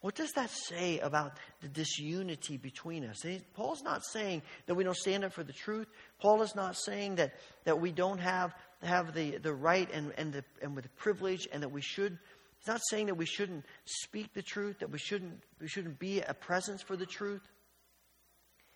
What 0.00 0.14
does 0.14 0.32
that 0.32 0.50
say 0.50 0.98
about 1.00 1.32
the 1.60 1.68
disunity 1.68 2.58
between 2.58 3.04
us? 3.04 3.24
Paul's 3.54 3.82
not 3.82 4.04
saying 4.04 4.42
that 4.66 4.74
we 4.74 4.84
don't 4.84 4.96
stand 4.96 5.24
up 5.24 5.32
for 5.32 5.42
the 5.42 5.52
truth. 5.52 5.88
Paul 6.20 6.42
is 6.42 6.54
not 6.54 6.76
saying 6.76 7.16
that, 7.16 7.34
that 7.64 7.80
we 7.80 7.92
don't 7.92 8.18
have, 8.18 8.54
have 8.82 9.14
the, 9.14 9.38
the 9.38 9.52
right 9.54 9.88
and, 9.92 10.12
and, 10.16 10.32
the, 10.32 10.44
and 10.62 10.74
with 10.74 10.84
the 10.84 10.90
privilege 10.90 11.48
and 11.52 11.62
that 11.62 11.70
we 11.70 11.80
should. 11.80 12.18
He's 12.58 12.68
not 12.68 12.80
saying 12.90 13.06
that 13.06 13.14
we 13.14 13.26
shouldn't 13.26 13.64
speak 13.84 14.32
the 14.34 14.42
truth, 14.42 14.80
that 14.80 14.90
we 14.90 14.98
shouldn't, 14.98 15.42
we 15.60 15.68
shouldn't 15.68 15.98
be 15.98 16.20
a 16.20 16.34
presence 16.34 16.82
for 16.82 16.96
the 16.96 17.06
truth. 17.06 17.42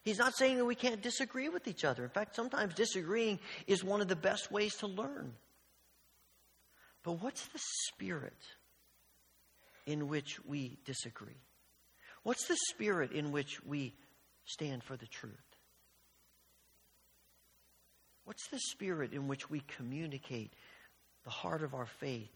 He's 0.03 0.18
not 0.18 0.34
saying 0.34 0.57
that 0.57 0.64
we 0.64 0.74
can't 0.74 1.03
disagree 1.03 1.48
with 1.48 1.68
each 1.68 1.84
other. 1.84 2.03
In 2.03 2.11
fact, 2.11 2.34
sometimes 2.34 2.74
disagreeing 2.74 3.38
is 3.66 3.84
one 3.84 4.01
of 4.01 4.09
the 4.09 4.16
best 4.16 4.51
ways 4.51 4.74
to 4.76 4.86
learn. 4.86 5.34
But 7.03 7.22
what's 7.22 7.46
the 7.48 7.61
spirit? 7.88 8.36
in 9.90 10.09
which 10.09 10.38
we 10.44 10.78
disagree? 10.84 11.40
What's 12.22 12.46
the 12.46 12.57
spirit 12.68 13.12
in 13.12 13.32
which 13.32 13.62
we 13.64 13.94
stand 14.44 14.84
for 14.84 14.96
the 14.96 15.07
truth? 15.07 15.49
What's 18.25 18.49
the 18.49 18.59
spirit 18.59 19.12
in 19.12 19.29
which 19.29 19.51
we 19.51 19.61
communicate 19.77 20.53
the 21.25 21.31
heart 21.31 21.62
of 21.62 21.75
our 21.75 21.87
faith 21.87 22.31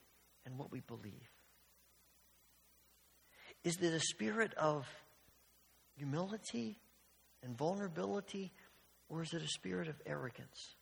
and 0.44 0.58
what 0.58 0.72
we 0.72 0.80
believe? 0.80 1.30
Is 3.62 3.76
it 3.80 3.94
a 3.94 4.00
spirit 4.00 4.52
of 4.54 4.86
humility 5.96 6.78
and 7.42 7.56
vulnerability, 7.56 8.52
or 9.08 9.22
is 9.22 9.32
it 9.32 9.42
a 9.42 9.48
spirit 9.48 9.88
of 9.88 9.94
arrogance? 10.06 10.74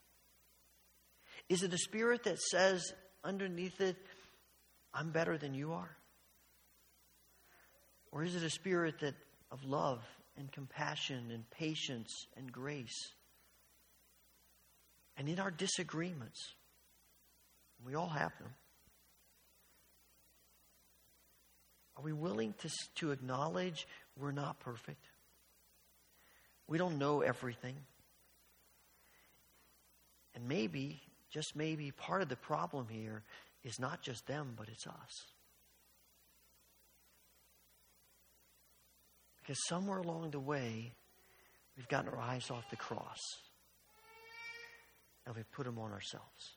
Is 1.48 1.62
it 1.62 1.72
a 1.72 1.78
spirit 1.78 2.24
that 2.24 2.38
says 2.40 2.92
underneath 3.24 3.80
it, 3.80 3.96
I'm 4.94 5.10
better 5.10 5.38
than 5.38 5.54
you 5.54 5.72
are? 5.72 5.96
Or 8.10 8.22
is 8.22 8.36
it 8.36 8.42
a 8.42 8.50
spirit 8.50 9.00
that, 9.00 9.14
of 9.50 9.64
love 9.64 10.02
and 10.36 10.50
compassion 10.50 11.30
and 11.30 11.48
patience 11.50 12.26
and 12.36 12.50
grace? 12.50 13.12
And 15.22 15.28
in 15.28 15.38
our 15.38 15.52
disagreements. 15.52 16.56
We 17.86 17.94
all 17.94 18.08
have 18.08 18.36
them. 18.40 18.48
Are 21.96 22.02
we 22.02 22.12
willing 22.12 22.54
to, 22.58 22.70
to 22.96 23.12
acknowledge 23.12 23.86
we're 24.18 24.32
not 24.32 24.58
perfect? 24.58 25.04
We 26.66 26.76
don't 26.76 26.98
know 26.98 27.20
everything. 27.20 27.76
And 30.34 30.48
maybe, 30.48 31.00
just 31.30 31.54
maybe, 31.54 31.92
part 31.92 32.22
of 32.22 32.28
the 32.28 32.34
problem 32.34 32.88
here 32.90 33.22
is 33.62 33.78
not 33.78 34.02
just 34.02 34.26
them, 34.26 34.54
but 34.56 34.66
it's 34.68 34.88
us. 34.88 35.26
Because 39.40 39.64
somewhere 39.68 39.98
along 39.98 40.32
the 40.32 40.40
way, 40.40 40.90
we've 41.76 41.86
gotten 41.86 42.10
our 42.12 42.18
eyes 42.18 42.50
off 42.50 42.68
the 42.70 42.76
cross 42.76 43.20
and 45.26 45.36
we 45.36 45.42
put 45.52 45.64
them 45.64 45.78
on 45.78 45.92
ourselves. 45.92 46.56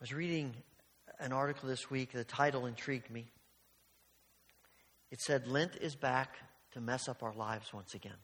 I 0.00 0.04
was 0.04 0.12
reading 0.12 0.54
an 1.18 1.32
article 1.32 1.68
this 1.68 1.90
week, 1.90 2.12
the 2.12 2.24
title 2.24 2.66
intrigued 2.66 3.10
me. 3.10 3.26
It 5.10 5.20
said, 5.20 5.46
Lent 5.46 5.76
is 5.80 5.94
back 5.94 6.36
to 6.72 6.80
mess 6.80 7.08
up 7.08 7.22
our 7.22 7.34
lives 7.34 7.72
once 7.74 7.94
again. 7.94 8.16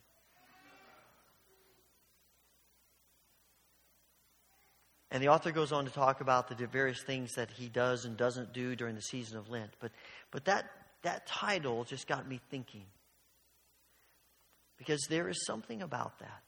And 5.10 5.22
the 5.22 5.28
author 5.28 5.52
goes 5.52 5.72
on 5.72 5.84
to 5.84 5.90
talk 5.90 6.20
about 6.20 6.48
the 6.48 6.66
various 6.66 7.00
things 7.00 7.34
that 7.36 7.50
he 7.50 7.68
does 7.68 8.04
and 8.04 8.16
doesn't 8.16 8.52
do 8.52 8.74
during 8.74 8.94
the 8.94 9.02
season 9.02 9.38
of 9.38 9.48
Lent. 9.48 9.70
But, 9.80 9.92
but 10.30 10.44
that, 10.46 10.70
that 11.02 11.26
title 11.26 11.84
just 11.84 12.06
got 12.06 12.28
me 12.28 12.40
thinking. 12.50 12.84
Because 14.78 15.06
there 15.08 15.28
is 15.28 15.44
something 15.46 15.82
about 15.82 16.18
that. 16.18 16.42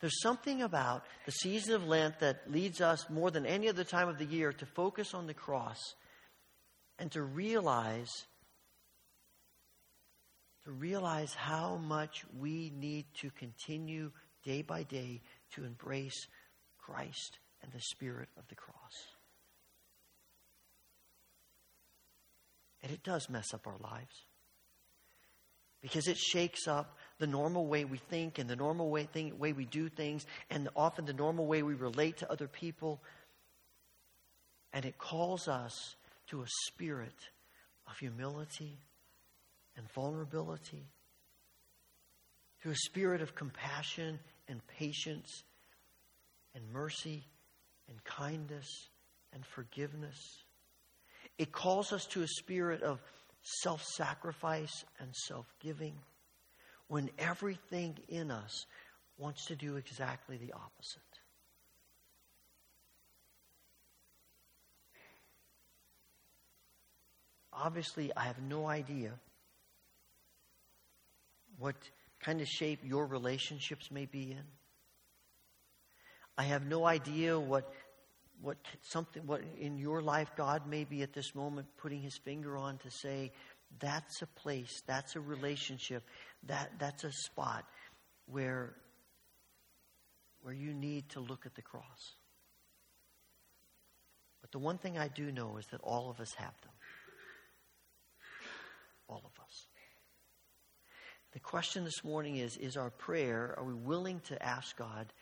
There's 0.00 0.20
something 0.22 0.62
about 0.62 1.04
the 1.26 1.32
season 1.32 1.74
of 1.74 1.86
Lent 1.86 2.20
that 2.20 2.50
leads 2.50 2.80
us 2.80 3.10
more 3.10 3.30
than 3.30 3.44
any 3.44 3.68
other 3.68 3.84
time 3.84 4.08
of 4.08 4.18
the 4.18 4.24
year 4.24 4.52
to 4.52 4.66
focus 4.66 5.12
on 5.12 5.26
the 5.26 5.34
cross 5.34 5.78
and 6.98 7.10
to 7.12 7.22
realize 7.22 8.10
to 10.64 10.70
realize 10.70 11.32
how 11.32 11.76
much 11.76 12.24
we 12.38 12.70
need 12.76 13.06
to 13.20 13.30
continue 13.30 14.10
day 14.44 14.60
by 14.62 14.82
day 14.82 15.22
to 15.54 15.64
embrace 15.64 16.26
Christ 16.78 17.38
and 17.62 17.72
the 17.72 17.80
spirit 17.80 18.28
of 18.36 18.46
the 18.48 18.54
cross. 18.54 18.76
And 22.82 22.92
it 22.92 23.02
does 23.02 23.28
mess 23.28 23.54
up 23.54 23.66
our 23.66 23.78
lives. 23.78 24.24
Because 25.82 26.08
it 26.08 26.18
shakes 26.18 26.68
up 26.68 26.96
the 27.18 27.26
normal 27.26 27.66
way 27.66 27.84
we 27.84 27.98
think 27.98 28.38
and 28.38 28.48
the 28.48 28.56
normal 28.56 28.90
way, 28.90 29.04
thing, 29.04 29.38
way 29.38 29.52
we 29.52 29.64
do 29.64 29.88
things, 29.88 30.26
and 30.50 30.68
often 30.76 31.06
the 31.06 31.12
normal 31.12 31.46
way 31.46 31.62
we 31.62 31.74
relate 31.74 32.18
to 32.18 32.30
other 32.30 32.48
people. 32.48 33.00
And 34.72 34.84
it 34.84 34.98
calls 34.98 35.48
us 35.48 35.96
to 36.28 36.42
a 36.42 36.46
spirit 36.66 37.14
of 37.86 37.96
humility 37.98 38.78
and 39.76 39.90
vulnerability, 39.92 40.86
to 42.62 42.70
a 42.70 42.76
spirit 42.76 43.22
of 43.22 43.34
compassion 43.34 44.18
and 44.48 44.60
patience 44.66 45.44
and 46.54 46.64
mercy 46.72 47.24
and 47.88 48.02
kindness 48.04 48.88
and 49.32 49.44
forgiveness. 49.46 50.44
It 51.38 51.52
calls 51.52 51.92
us 51.92 52.06
to 52.06 52.22
a 52.22 52.28
spirit 52.28 52.82
of 52.82 53.00
self 53.42 53.82
sacrifice 53.82 54.84
and 54.98 55.14
self 55.14 55.46
giving 55.60 55.94
when 56.88 57.10
everything 57.18 57.96
in 58.08 58.30
us 58.30 58.66
wants 59.16 59.46
to 59.46 59.56
do 59.56 59.76
exactly 59.76 60.36
the 60.36 60.52
opposite. 60.52 61.02
Obviously, 67.52 68.10
I 68.16 68.24
have 68.24 68.40
no 68.40 68.66
idea 68.66 69.12
what 71.58 71.76
kind 72.20 72.40
of 72.40 72.48
shape 72.48 72.80
your 72.82 73.06
relationships 73.06 73.90
may 73.90 74.06
be 74.06 74.32
in. 74.32 74.44
I 76.38 76.44
have 76.44 76.64
no 76.64 76.86
idea 76.86 77.38
what 77.38 77.70
what 78.42 78.56
something 78.82 79.26
what 79.26 79.42
in 79.58 79.76
your 79.76 80.00
life 80.00 80.30
God 80.36 80.66
may 80.66 80.84
be 80.84 81.02
at 81.02 81.12
this 81.12 81.34
moment 81.34 81.66
putting 81.76 82.00
his 82.00 82.16
finger 82.16 82.56
on 82.56 82.78
to 82.78 82.90
say 82.90 83.32
that's 83.78 84.22
a 84.22 84.26
place, 84.26 84.82
that's 84.86 85.14
a 85.14 85.20
relationship, 85.20 86.02
that 86.46 86.72
that's 86.78 87.04
a 87.04 87.12
spot 87.12 87.64
where 88.26 88.74
where 90.42 90.54
you 90.54 90.72
need 90.72 91.08
to 91.10 91.20
look 91.20 91.44
at 91.44 91.54
the 91.54 91.62
cross. 91.62 92.14
But 94.40 94.52
the 94.52 94.58
one 94.58 94.78
thing 94.78 94.96
I 94.96 95.08
do 95.08 95.30
know 95.30 95.58
is 95.58 95.66
that 95.66 95.80
all 95.82 96.10
of 96.10 96.18
us 96.18 96.32
have 96.34 96.54
them. 96.62 96.72
All 99.08 99.22
of 99.24 99.42
us. 99.42 99.66
The 101.32 101.40
question 101.40 101.84
this 101.84 102.02
morning 102.02 102.36
is 102.36 102.56
is 102.56 102.76
our 102.76 102.90
prayer, 102.90 103.54
are 103.56 103.64
we 103.64 103.74
willing 103.74 104.20
to 104.28 104.42
ask 104.42 104.76
God 104.76 105.12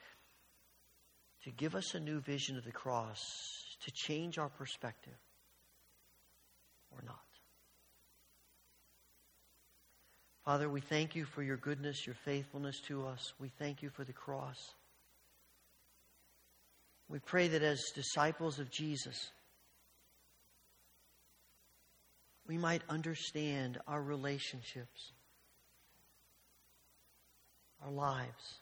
to 1.45 1.51
give 1.51 1.75
us 1.75 1.95
a 1.95 2.01
new 2.01 2.21
vision 2.21 2.57
of 2.57 2.65
the 2.65 2.73
cross, 2.73 3.21
to 3.85 3.91
change 3.93 4.39
our 4.39 4.49
perspective, 4.49 5.17
or 6.91 7.03
not. 7.07 7.17
Father, 10.45 10.69
we 10.69 10.81
thank 10.81 11.15
you 11.15 11.25
for 11.25 11.43
your 11.43 11.59
goodness, 11.59 12.07
your 12.07 12.17
faithfulness 12.25 12.81
to 12.89 13.07
us. 13.07 13.35
We 13.39 13.51
thank 13.59 13.83
you 13.83 13.91
for 13.91 14.05
the 14.05 14.13
cross. 14.13 14.57
We 17.09 17.19
pray 17.19 17.49
that 17.49 17.63
as 17.63 17.83
disciples 17.95 18.59
of 18.59 18.71
Jesus, 18.71 19.31
we 22.47 22.57
might 22.57 22.83
understand 22.89 23.79
our 23.87 24.03
relationships, 24.03 25.13
our 27.85 27.93
lives 27.93 28.61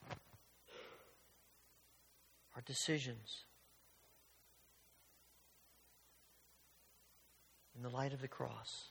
our 2.57 2.63
decisions. 2.63 3.45
In 7.77 7.83
the 7.83 7.91
light 7.91 8.15
of 8.15 8.23
the 8.23 8.29
cross. 8.29 8.89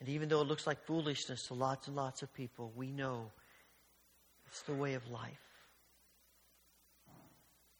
And 0.00 0.08
even 0.08 0.28
though 0.28 0.40
it 0.40 0.48
looks 0.48 0.66
like 0.66 0.84
foolishness 0.84 1.46
to 1.46 1.54
lots 1.54 1.86
and 1.86 1.94
lots 1.94 2.22
of 2.22 2.34
people, 2.34 2.72
we 2.74 2.90
know 2.90 3.30
it's 4.48 4.62
the 4.62 4.74
way 4.74 4.94
of 4.94 5.08
life. 5.08 5.38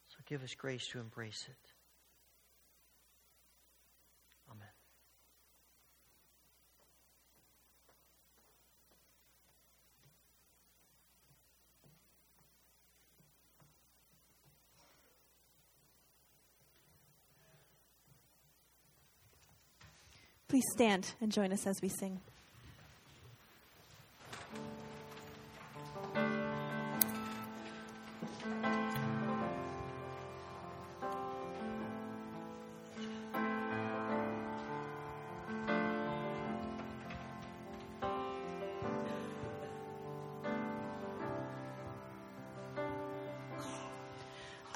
So 0.08 0.18
give 0.26 0.44
us 0.44 0.54
grace 0.54 0.86
to 0.88 1.00
embrace 1.00 1.46
it. 1.48 1.73
Please 20.54 20.70
stand 20.70 21.14
and 21.20 21.32
join 21.32 21.52
us 21.52 21.66
as 21.66 21.82
we 21.82 21.88
sing. 21.88 22.20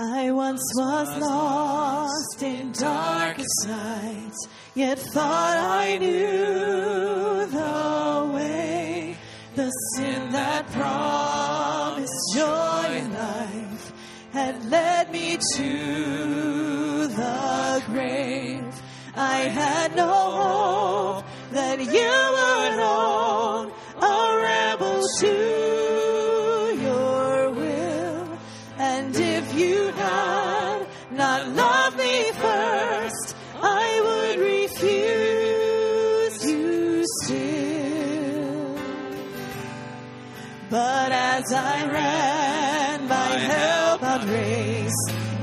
I 0.01 0.31
once 0.31 0.63
was 0.77 1.09
lost 1.19 2.41
in 2.41 2.71
darkest 2.71 3.67
nights 3.67 4.47
yet 4.77 4.97
thought 4.97 5.57
I 5.57 5.99
knew 5.99 7.47
the 7.47 8.33
way. 8.33 9.17
The 9.57 9.71
sin 9.97 10.31
that 10.31 10.71
promised 10.71 12.15
joy 12.33 12.87
and 13.03 13.13
life 13.13 13.93
had 14.31 14.71
led 14.71 15.11
me 15.11 15.37
to 15.57 16.18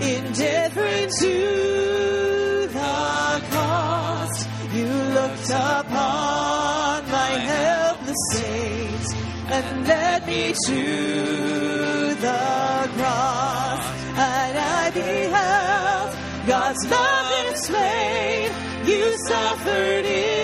indifferent 0.02 1.12
to 1.20 2.68
the 2.72 3.44
cost. 3.52 4.50
You 4.74 4.88
looked 4.88 5.50
upon 5.50 7.10
my 7.12 7.32
helpless 7.52 8.18
state 8.32 9.18
and 9.50 9.88
led 9.88 10.28
me 10.28 10.54
to 10.68 12.16
the 12.16 12.90
cross, 12.98 13.84
and 14.18 14.58
I 14.58 14.92
beheld 14.94 16.16
God's 16.48 16.90
love 16.90 17.16
displayed. 17.56 18.52
You 18.86 19.18
suffered 19.28 20.06
in 20.06 20.35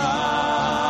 strength 0.00 0.89